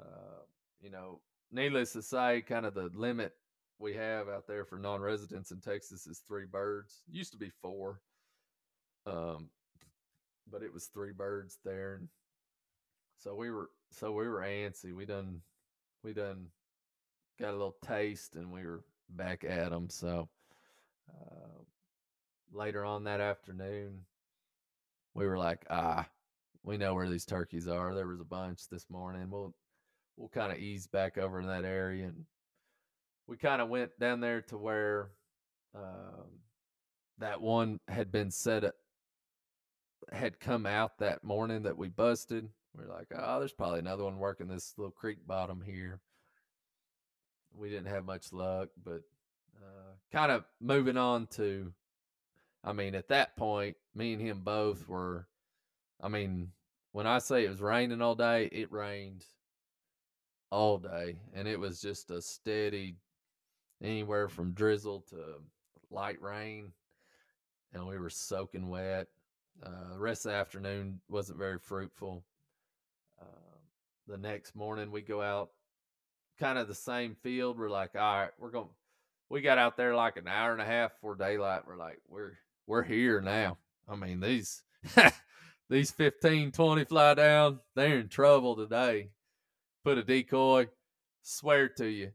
[0.00, 0.42] Uh,
[0.80, 3.32] you know, needless to say, kind of the limit
[3.78, 7.02] we have out there for non-residents in Texas is three birds.
[7.10, 8.00] Used to be four,
[9.06, 9.50] um,
[10.50, 12.08] but it was three birds there, and
[13.18, 14.94] so we were so we were antsy.
[14.94, 15.40] We done
[16.02, 16.46] we done
[17.38, 19.88] got a little taste, and we were back at them.
[19.88, 20.28] So
[21.10, 21.62] uh,
[22.52, 24.00] later on that afternoon,
[25.14, 26.06] we were like, ah,
[26.62, 27.94] we know where these turkeys are.
[27.94, 29.30] There was a bunch this morning.
[29.30, 29.54] We'll
[30.16, 32.24] we'll kind of ease back over in that area, and
[33.26, 35.10] we kind of went down there to where
[35.74, 36.40] um,
[37.18, 38.74] that one had been set up,
[40.12, 42.48] had come out that morning that we busted.
[42.76, 46.00] We're like, oh, there's probably another one working this little creek bottom here.
[47.54, 49.02] We didn't have much luck, but
[49.56, 51.72] uh, kind of moving on to,
[52.62, 55.26] I mean, at that point, me and him both were,
[56.02, 56.50] I mean,
[56.92, 59.24] when I say it was raining all day, it rained
[60.50, 62.96] all day, and it was just a steady,
[63.82, 65.40] anywhere from drizzle to
[65.90, 66.72] light rain,
[67.72, 69.08] and we were soaking wet.
[69.62, 72.22] Uh, the rest of the afternoon wasn't very fruitful.
[74.08, 75.50] The next morning, we go out,
[76.38, 77.58] kind of the same field.
[77.58, 78.68] We're like, all right, we're going.
[79.28, 81.62] We got out there like an hour and a half before daylight.
[81.66, 83.58] We're like, we're we're here now.
[83.88, 84.62] I mean, these
[85.70, 89.10] these 15, 20 fly down, they're in trouble today.
[89.84, 90.68] Put a decoy,
[91.22, 92.12] swear to you,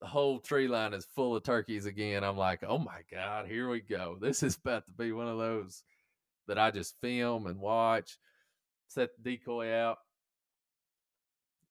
[0.00, 2.22] the whole tree line is full of turkeys again.
[2.22, 4.16] I'm like, oh my God, here we go.
[4.20, 5.82] This is about to be one of those
[6.46, 8.18] that I just film and watch.
[8.88, 9.98] Set the decoy out.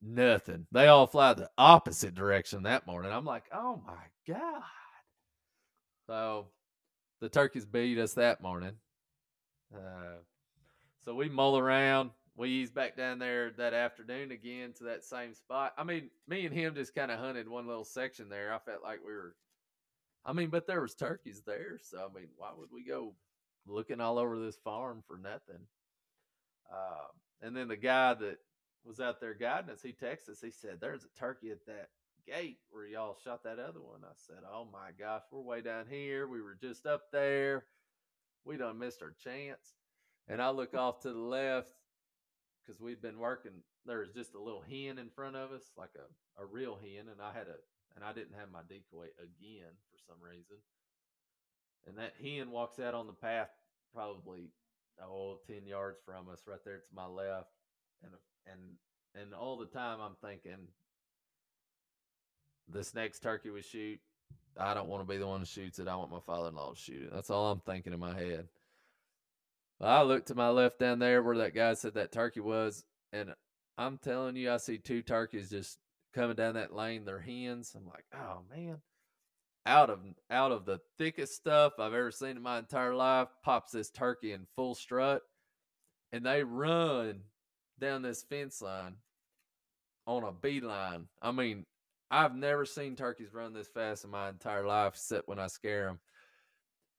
[0.01, 0.67] Nothing.
[0.71, 3.11] They all fly the opposite direction that morning.
[3.11, 4.61] I'm like, oh my God.
[6.05, 6.47] So
[7.19, 8.73] the turkeys beat us that morning.
[9.73, 10.19] Uh,
[11.03, 12.11] so we mull around.
[12.35, 15.73] We ease back down there that afternoon again to that same spot.
[15.77, 18.53] I mean, me and him just kind of hunted one little section there.
[18.53, 19.35] I felt like we were.
[20.23, 23.15] I mean, but there was turkeys there, so I mean, why would we go
[23.65, 25.65] looking all over this farm for nothing?
[26.71, 27.07] Um,
[27.41, 28.37] and then the guy that
[28.87, 30.41] was out there guiding us, he texted us.
[30.41, 31.89] He said, "There's a turkey at that
[32.25, 35.87] gate where y'all shot that other one." I said, "Oh my gosh, we're way down
[35.87, 36.27] here.
[36.27, 37.65] We were just up there.
[38.45, 39.75] We done missed our chance."
[40.27, 41.73] And I look off to the left
[42.61, 43.63] because we'd been working.
[43.85, 47.07] There was just a little hen in front of us, like a, a real hen,
[47.09, 47.55] and I had a
[47.95, 50.57] and I didn't have my decoy again for some reason.
[51.87, 53.49] And that hen walks out on the path,
[53.93, 54.51] probably
[55.01, 57.49] oh 10 yards from us, right there to my left,
[58.03, 58.17] and uh,
[58.51, 60.67] and and all the time I'm thinking,
[62.67, 63.99] this next turkey we shoot,
[64.59, 65.87] I don't want to be the one who shoots it.
[65.87, 67.13] I want my father-in-law to shoot it.
[67.13, 68.47] That's all I'm thinking in my head.
[69.79, 72.83] Well, I look to my left down there where that guy said that turkey was,
[73.13, 73.33] and
[73.77, 75.77] I'm telling you, I see two turkeys just
[76.13, 77.05] coming down that lane.
[77.05, 77.73] They're hens.
[77.75, 78.77] I'm like, oh man.
[79.65, 79.99] Out of
[80.31, 84.31] out of the thickest stuff I've ever seen in my entire life, pops this turkey
[84.31, 85.23] in full strut,
[86.13, 87.19] and they run
[87.79, 88.95] down this fence line
[90.05, 91.07] on a beeline.
[91.21, 91.65] I mean,
[92.09, 95.85] I've never seen turkeys run this fast in my entire life, except when I scare
[95.85, 95.99] them.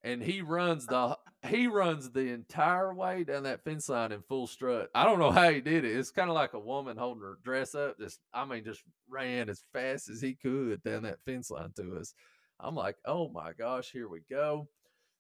[0.05, 4.47] And he runs the he runs the entire way down that fence line in full
[4.47, 4.91] strut.
[4.95, 5.97] I don't know how he did it.
[5.97, 7.99] It's kind of like a woman holding her dress up.
[7.99, 11.97] Just I mean, just ran as fast as he could down that fence line to
[11.97, 12.15] us.
[12.61, 14.69] I'm like, oh my gosh, here we go.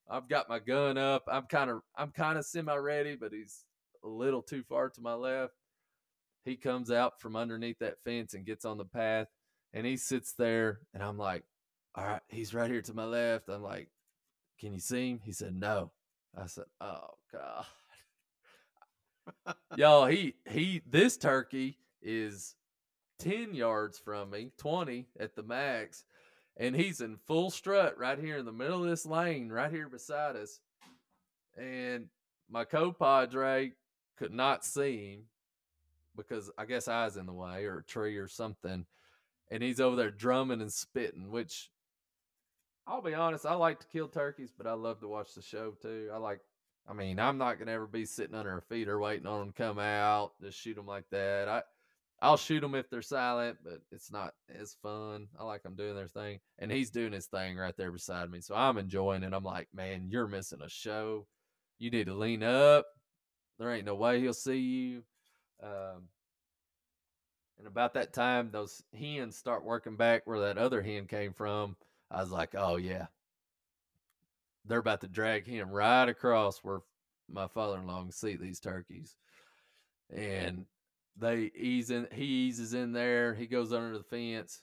[0.09, 1.25] I've got my gun up.
[1.29, 3.65] I'm kind of I'm kind of semi ready, but he's
[4.05, 5.55] a little too far to my left.
[6.45, 9.29] He comes out from underneath that fence and gets on the path
[9.73, 11.45] and he sits there and I'm like,
[11.95, 13.49] all right, he's right here to my left.
[13.49, 13.89] I'm like,
[14.61, 15.21] can you see him?
[15.23, 15.91] He said, no.
[16.37, 17.65] I said, oh God.
[19.77, 22.55] Y'all, he he this turkey is
[23.19, 26.05] 10 yards from me, 20 at the max,
[26.57, 29.89] and he's in full strut right here in the middle of this lane, right here
[29.89, 30.61] beside us.
[31.57, 32.07] And
[32.49, 33.73] my compadre
[34.19, 35.23] could not see him
[36.17, 38.85] because I guess was in the way or a tree or something.
[39.51, 41.31] and he's over there drumming and spitting.
[41.31, 41.71] Which
[42.87, 45.73] I'll be honest, I like to kill turkeys, but I love to watch the show
[45.81, 46.11] too.
[46.13, 46.41] I like.
[46.91, 49.63] I mean, I'm not gonna ever be sitting under a feeder waiting on them to
[49.63, 50.33] come out.
[50.43, 51.49] Just shoot them like that.
[51.49, 51.63] I
[52.21, 55.29] I'll shoot them if they're silent, but it's not as fun.
[55.39, 58.41] I like them doing their thing, and he's doing his thing right there beside me,
[58.41, 59.33] so I'm enjoying it.
[59.33, 61.27] I'm like, man, you're missing a show.
[61.79, 62.87] You need to lean up.
[63.59, 65.03] There ain't no way he'll see you.
[65.63, 66.09] Um,
[67.59, 71.77] and about that time, those hens start working back where that other hen came from.
[72.11, 73.07] I was like, oh yeah,
[74.65, 76.81] they're about to drag him right across where
[77.31, 79.17] my father-in-law can see these turkeys,
[80.15, 80.67] and
[81.17, 82.07] they ease in.
[82.13, 83.35] He eases in there.
[83.35, 84.63] He goes under the fence.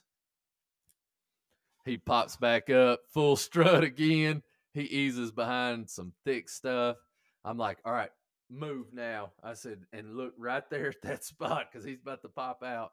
[1.84, 4.42] He pops back up, full strut again.
[4.72, 6.96] He eases behind some thick stuff.
[7.44, 8.10] I'm like, all right,
[8.50, 9.30] move now.
[9.42, 12.92] I said, and look right there at that spot because he's about to pop out.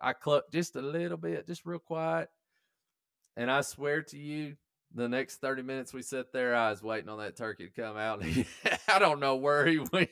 [0.00, 2.28] I clucked just a little bit, just real quiet.
[3.36, 4.56] And I swear to you,
[4.94, 7.96] the next 30 minutes we sat there, I was waiting on that turkey to come
[7.96, 8.22] out.
[8.22, 8.46] He,
[8.88, 10.10] I don't know where he went.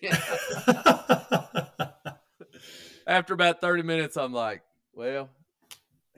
[3.06, 4.62] After about 30 minutes, I'm like,
[4.92, 5.28] well,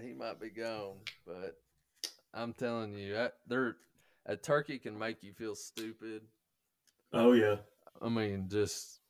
[0.01, 0.97] he might be gone.
[1.27, 1.59] But
[2.33, 3.77] I'm telling you, I, they're,
[4.27, 6.23] a turkey can make you feel stupid.
[7.12, 7.57] oh yeah.
[8.05, 9.01] I mean, just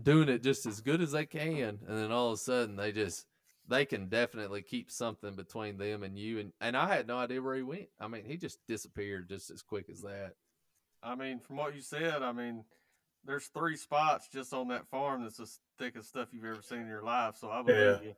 [0.00, 2.92] doing it just as good as they can, and then all of a sudden they
[2.92, 3.26] just
[3.68, 6.38] they can definitely keep something between them and you.
[6.38, 7.88] And and I had no idea where he went.
[7.98, 10.34] I mean, he just disappeared just as quick as that.
[11.02, 12.64] I mean, from what you said, I mean,
[13.24, 16.88] there's three spots just on that farm that's the thickest stuff you've ever seen in
[16.88, 17.36] your life.
[17.40, 17.98] So I believe Yeah.
[18.02, 18.14] you.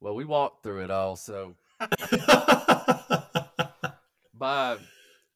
[0.00, 1.54] Well, we walked through it all, so
[4.34, 4.76] by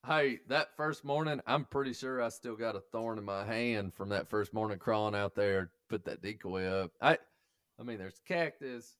[0.07, 3.93] hey, that first morning, I'm pretty sure I still got a thorn in my hand
[3.93, 6.91] from that first morning crawling out there, put that decoy up.
[7.01, 7.17] I
[7.79, 8.95] I mean there's cactus.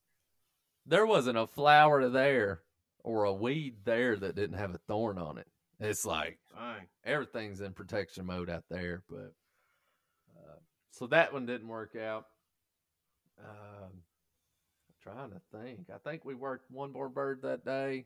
[0.85, 2.61] There wasn't a flower there
[3.03, 5.47] or a weed there that didn't have a thorn on it.
[5.79, 6.87] It's like Dang.
[7.03, 9.33] everything's in protection mode out there, but
[10.37, 10.59] uh,
[10.91, 12.27] so that one didn't work out.
[13.39, 14.03] Um,
[15.01, 15.87] trying to think.
[15.93, 18.05] I think we worked one more bird that day,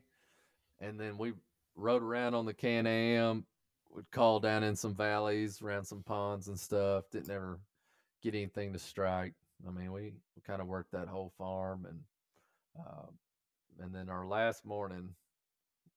[0.80, 1.34] and then we
[1.76, 3.44] rode around on the Can Am.
[3.90, 7.04] Would call down in some valleys, around some ponds and stuff.
[7.10, 7.60] Didn't ever
[8.22, 9.32] get anything to strike.
[9.66, 12.00] I mean, we, we kind of worked that whole farm, and
[12.78, 13.08] um,
[13.80, 15.08] and then our last morning,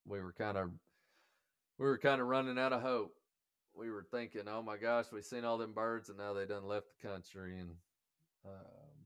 [0.05, 0.69] we were kind of
[1.77, 3.15] we were kind of running out of hope.
[3.73, 6.65] We were thinking, oh my gosh, we seen all them birds, and now they done
[6.65, 7.71] left the country, and
[8.45, 9.05] um,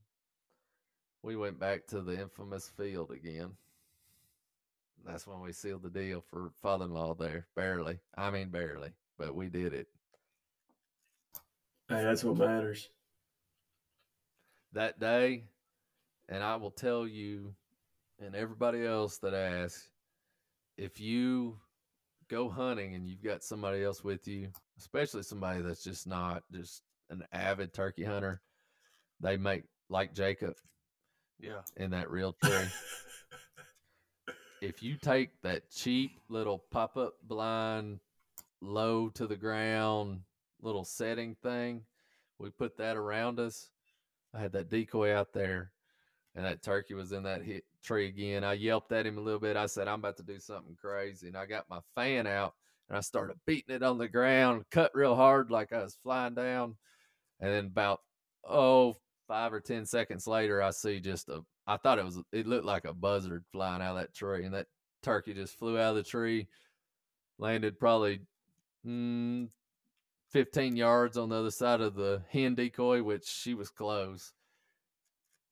[1.22, 3.52] we went back to the infamous field again.
[5.04, 7.46] That's when we sealed the deal for father-in-law there.
[7.56, 9.86] Barely, I mean barely, but we did it
[11.88, 12.88] Hey, that's what matters.
[14.72, 15.44] that day.
[16.30, 17.54] And I will tell you,
[18.18, 19.90] and everybody else that asks,
[20.78, 21.58] if you
[22.28, 26.82] go hunting and you've got somebody else with you, especially somebody that's just not just
[27.10, 28.40] an avid turkey hunter,
[29.20, 30.54] they make like Jacob
[31.38, 31.60] Yeah.
[31.76, 32.50] in that real tree.
[34.64, 38.00] if you take that cheap little pop up blind,
[38.62, 40.20] low to the ground
[40.62, 41.82] little setting thing,
[42.38, 43.68] we put that around us.
[44.32, 45.70] I had that decoy out there,
[46.34, 48.42] and that turkey was in that hit tree again.
[48.42, 49.58] I yelped at him a little bit.
[49.58, 51.28] I said, I'm about to do something crazy.
[51.28, 52.54] And I got my fan out
[52.88, 56.34] and I started beating it on the ground, cut real hard like I was flying
[56.34, 56.76] down.
[57.38, 58.00] And then about,
[58.48, 58.96] oh,
[59.28, 62.66] five or 10 seconds later, I see just a, I thought it was, it looked
[62.66, 64.44] like a buzzard flying out of that tree.
[64.44, 64.66] And that
[65.02, 66.48] turkey just flew out of the tree,
[67.38, 68.20] landed probably
[68.86, 69.48] mm,
[70.30, 74.32] 15 yards on the other side of the hen decoy, which she was close.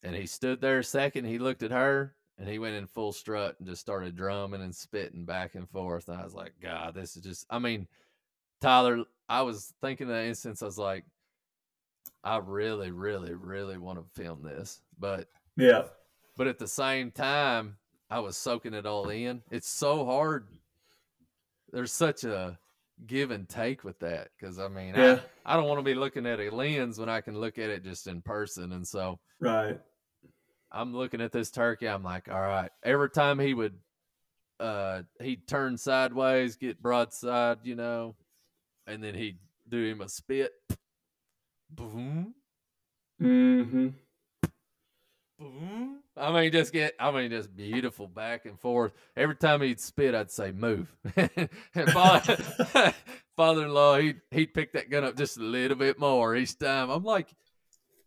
[0.03, 1.27] And he stood there a second.
[1.27, 4.75] He looked at her and he went in full strut and just started drumming and
[4.75, 6.09] spitting back and forth.
[6.09, 7.87] And I was like, God, this is just, I mean,
[8.61, 11.05] Tyler, I was thinking in that instance, I was like,
[12.25, 14.81] I really, really, really want to film this.
[14.99, 15.85] But Yeah.
[16.37, 17.77] But at the same time,
[18.11, 19.43] I was soaking it all in.
[19.51, 20.47] It's so hard.
[21.73, 22.59] There's such a
[23.07, 25.21] give and take with that because I mean, Yeah.
[25.47, 27.71] I, I don't want to be looking at a lens when I can look at
[27.71, 28.73] it just in person.
[28.73, 29.81] And so Right.
[30.71, 31.89] I'm looking at this turkey.
[31.89, 32.71] I'm like, all right.
[32.83, 33.75] Every time he would,
[34.61, 38.15] uh, he'd turn sideways, get broadside, you know,
[38.87, 40.53] and then he'd do him a spit.
[41.71, 42.35] Boom.
[43.21, 43.89] Mm-hmm.
[45.39, 46.02] boom.
[46.17, 48.93] I mean, just get, I mean, just beautiful back and forth.
[49.17, 50.95] Every time he'd spit, I'd say, move.
[51.93, 52.37] father,
[53.37, 56.91] father-in-law, he'd, he'd pick that gun up just a little bit more each time.
[56.91, 57.35] I'm like,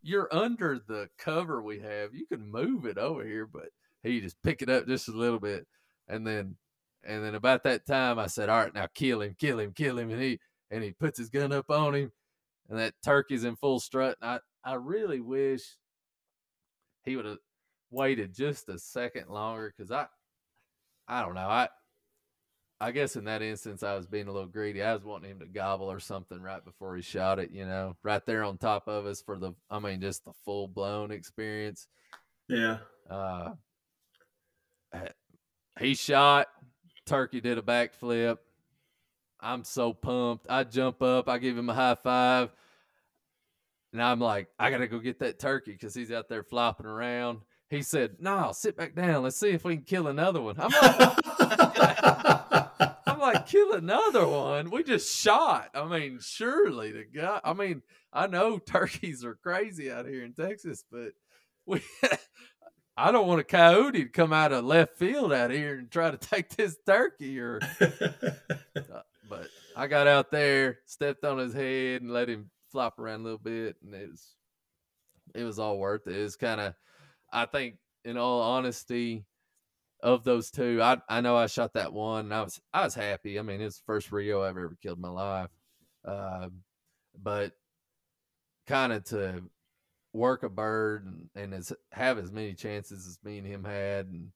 [0.03, 2.13] you're under the cover we have.
[2.13, 3.69] You can move it over here, but
[4.03, 5.65] he just pick it up just a little bit,
[6.07, 6.57] and then
[7.03, 9.97] and then about that time I said, "All right, now kill him, kill him, kill
[9.97, 10.39] him," and he
[10.69, 12.11] and he puts his gun up on him,
[12.69, 14.15] and that turkey's in full strut.
[14.21, 15.77] And I I really wish
[17.03, 17.37] he would have
[17.95, 20.07] waited just a second longer because I
[21.07, 21.69] I don't know I
[22.79, 24.83] I guess in that instance, I was being a little greedy.
[24.83, 27.95] I was wanting him to gobble or something right before he shot it, you know,
[28.03, 31.87] right there on top of us for the, I mean, just the full blown experience.
[32.49, 32.79] Yeah.
[33.09, 33.51] Uh,
[34.93, 35.07] eh,
[35.79, 36.47] he shot,
[37.05, 38.39] Turkey did a backflip.
[39.39, 40.47] I'm so pumped.
[40.49, 42.51] I jump up, I give him a high five.
[43.93, 46.85] And I'm like, I got to go get that turkey because he's out there flopping
[46.85, 47.39] around.
[47.75, 49.23] He said, No, sit back down.
[49.23, 50.55] Let's see if we can kill another one.
[50.57, 51.17] I'm like,
[53.07, 54.71] I'm like, kill another one.
[54.71, 55.69] We just shot.
[55.73, 57.41] I mean, surely the guy.
[57.43, 57.81] I mean,
[58.13, 61.11] I know turkeys are crazy out here in Texas, but
[61.65, 61.81] we.
[62.97, 66.11] I don't want a coyote to come out of left field out here and try
[66.11, 67.59] to take this turkey or.
[67.81, 73.21] Uh, but I got out there, stepped on his head, and let him flop around
[73.21, 74.35] a little bit, and it was,
[75.33, 76.15] it was all worth it.
[76.15, 76.73] It was kind of,
[77.35, 79.25] I think, in all honesty,
[80.01, 82.31] of those two, I I know I shot that one.
[82.31, 83.39] I was I was happy.
[83.39, 85.49] I mean, it's the first Rio I've ever killed in my life.
[86.05, 86.49] Uh,
[87.21, 87.53] but
[88.67, 89.41] kind of to
[90.13, 94.07] work a bird and, and as, have as many chances as me and him had,
[94.07, 94.31] and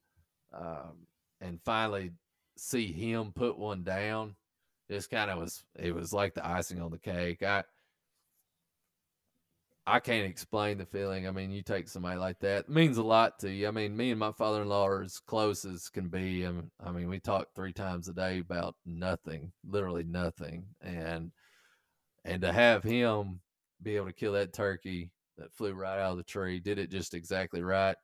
[0.53, 1.07] um,
[1.39, 2.11] and finally
[2.57, 4.35] see him put one down,
[4.89, 7.43] just kind of was it was like the icing on the cake.
[7.43, 7.63] I
[9.89, 11.27] I can't explain the feeling.
[11.27, 13.67] I mean, you take somebody like that, it means a lot to you.
[13.67, 16.45] I mean, me and my father in law are as close as can be.
[16.45, 20.65] I mean, we talk three times a day about nothing, literally nothing.
[20.79, 21.31] And
[22.23, 23.39] and to have him
[23.81, 25.09] be able to kill that turkey
[25.39, 27.95] that flew right out of the tree, did it just exactly right.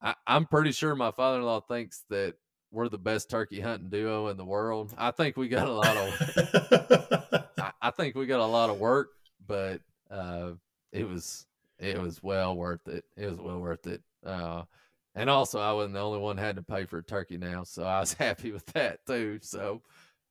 [0.00, 2.34] I, I'm pretty sure my father in law thinks that
[2.70, 4.94] we're the best turkey hunting duo in the world.
[4.96, 8.78] I think we got a lot of I, I think we got a lot of
[8.78, 9.08] work,
[9.46, 10.52] but uh
[10.92, 11.46] it was
[11.78, 13.04] it was well worth it.
[13.16, 14.02] It was well worth it.
[14.24, 14.64] Uh,
[15.14, 17.84] and also, I wasn't the only one had to pay for a turkey now, so
[17.84, 19.38] I was happy with that too.
[19.42, 19.82] So,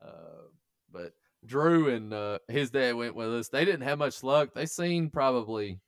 [0.02, 0.48] uh,
[0.92, 1.14] but
[1.46, 3.50] Drew and uh, his dad went with us.
[3.50, 4.54] They didn't have much luck.
[4.54, 5.80] They seen probably,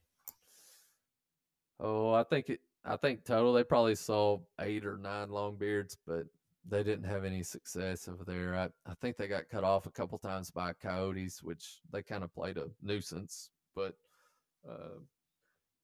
[1.79, 2.61] oh, I think it.
[2.85, 6.25] I think total they probably saw eight or nine long beards, but
[6.67, 8.55] they didn't have any success over there.
[8.55, 12.23] I, I think they got cut off a couple times by coyotes, which they kind
[12.23, 13.49] of played a nuisance.
[13.75, 13.95] But
[14.67, 14.99] uh,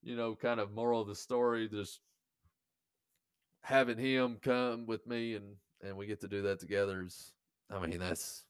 [0.04, 2.00] you know, kind of moral of the story, just
[3.62, 7.34] having him come with me and and we get to do that together is,
[7.70, 8.46] I mean, that's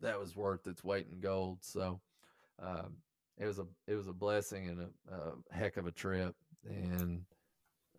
[0.00, 1.58] that was worth its weight in gold.
[1.62, 2.00] So
[2.60, 2.96] um,
[3.38, 6.34] it was a it was a blessing and a, a heck of a trip,
[6.66, 7.22] and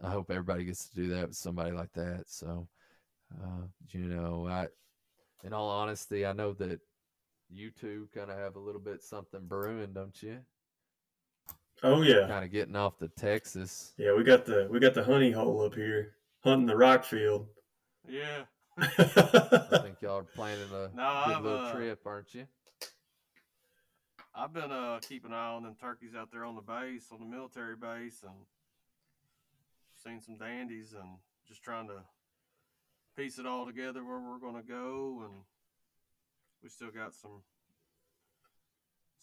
[0.02, 2.24] I hope everybody gets to do that with somebody like that.
[2.28, 2.68] So
[3.42, 4.68] uh, you know, I
[5.44, 6.80] in all honesty, I know that
[7.50, 10.40] you two kind of have a little bit something brewing, don't you?
[11.84, 12.28] Oh yeah.
[12.28, 13.94] Kind of getting off the Texas.
[13.98, 16.14] Yeah, we got the we got the honey hole up here
[16.44, 17.48] hunting the rock field.
[18.08, 18.44] Yeah.
[18.78, 22.48] I think y'all are planning a No, good I've, little uh, trip, aren't you?
[24.34, 27.20] I've been uh keeping an eye on them turkeys out there on the base, on
[27.20, 28.34] the military base, and
[30.04, 31.18] seen some dandies, and
[31.48, 31.98] just trying to
[33.16, 35.34] piece it all together where we're gonna go, and
[36.64, 37.42] we still got some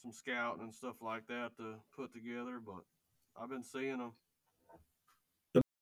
[0.01, 2.61] some scouting and stuff like that to put together.
[2.65, 2.85] But
[3.41, 4.13] I've been seeing them.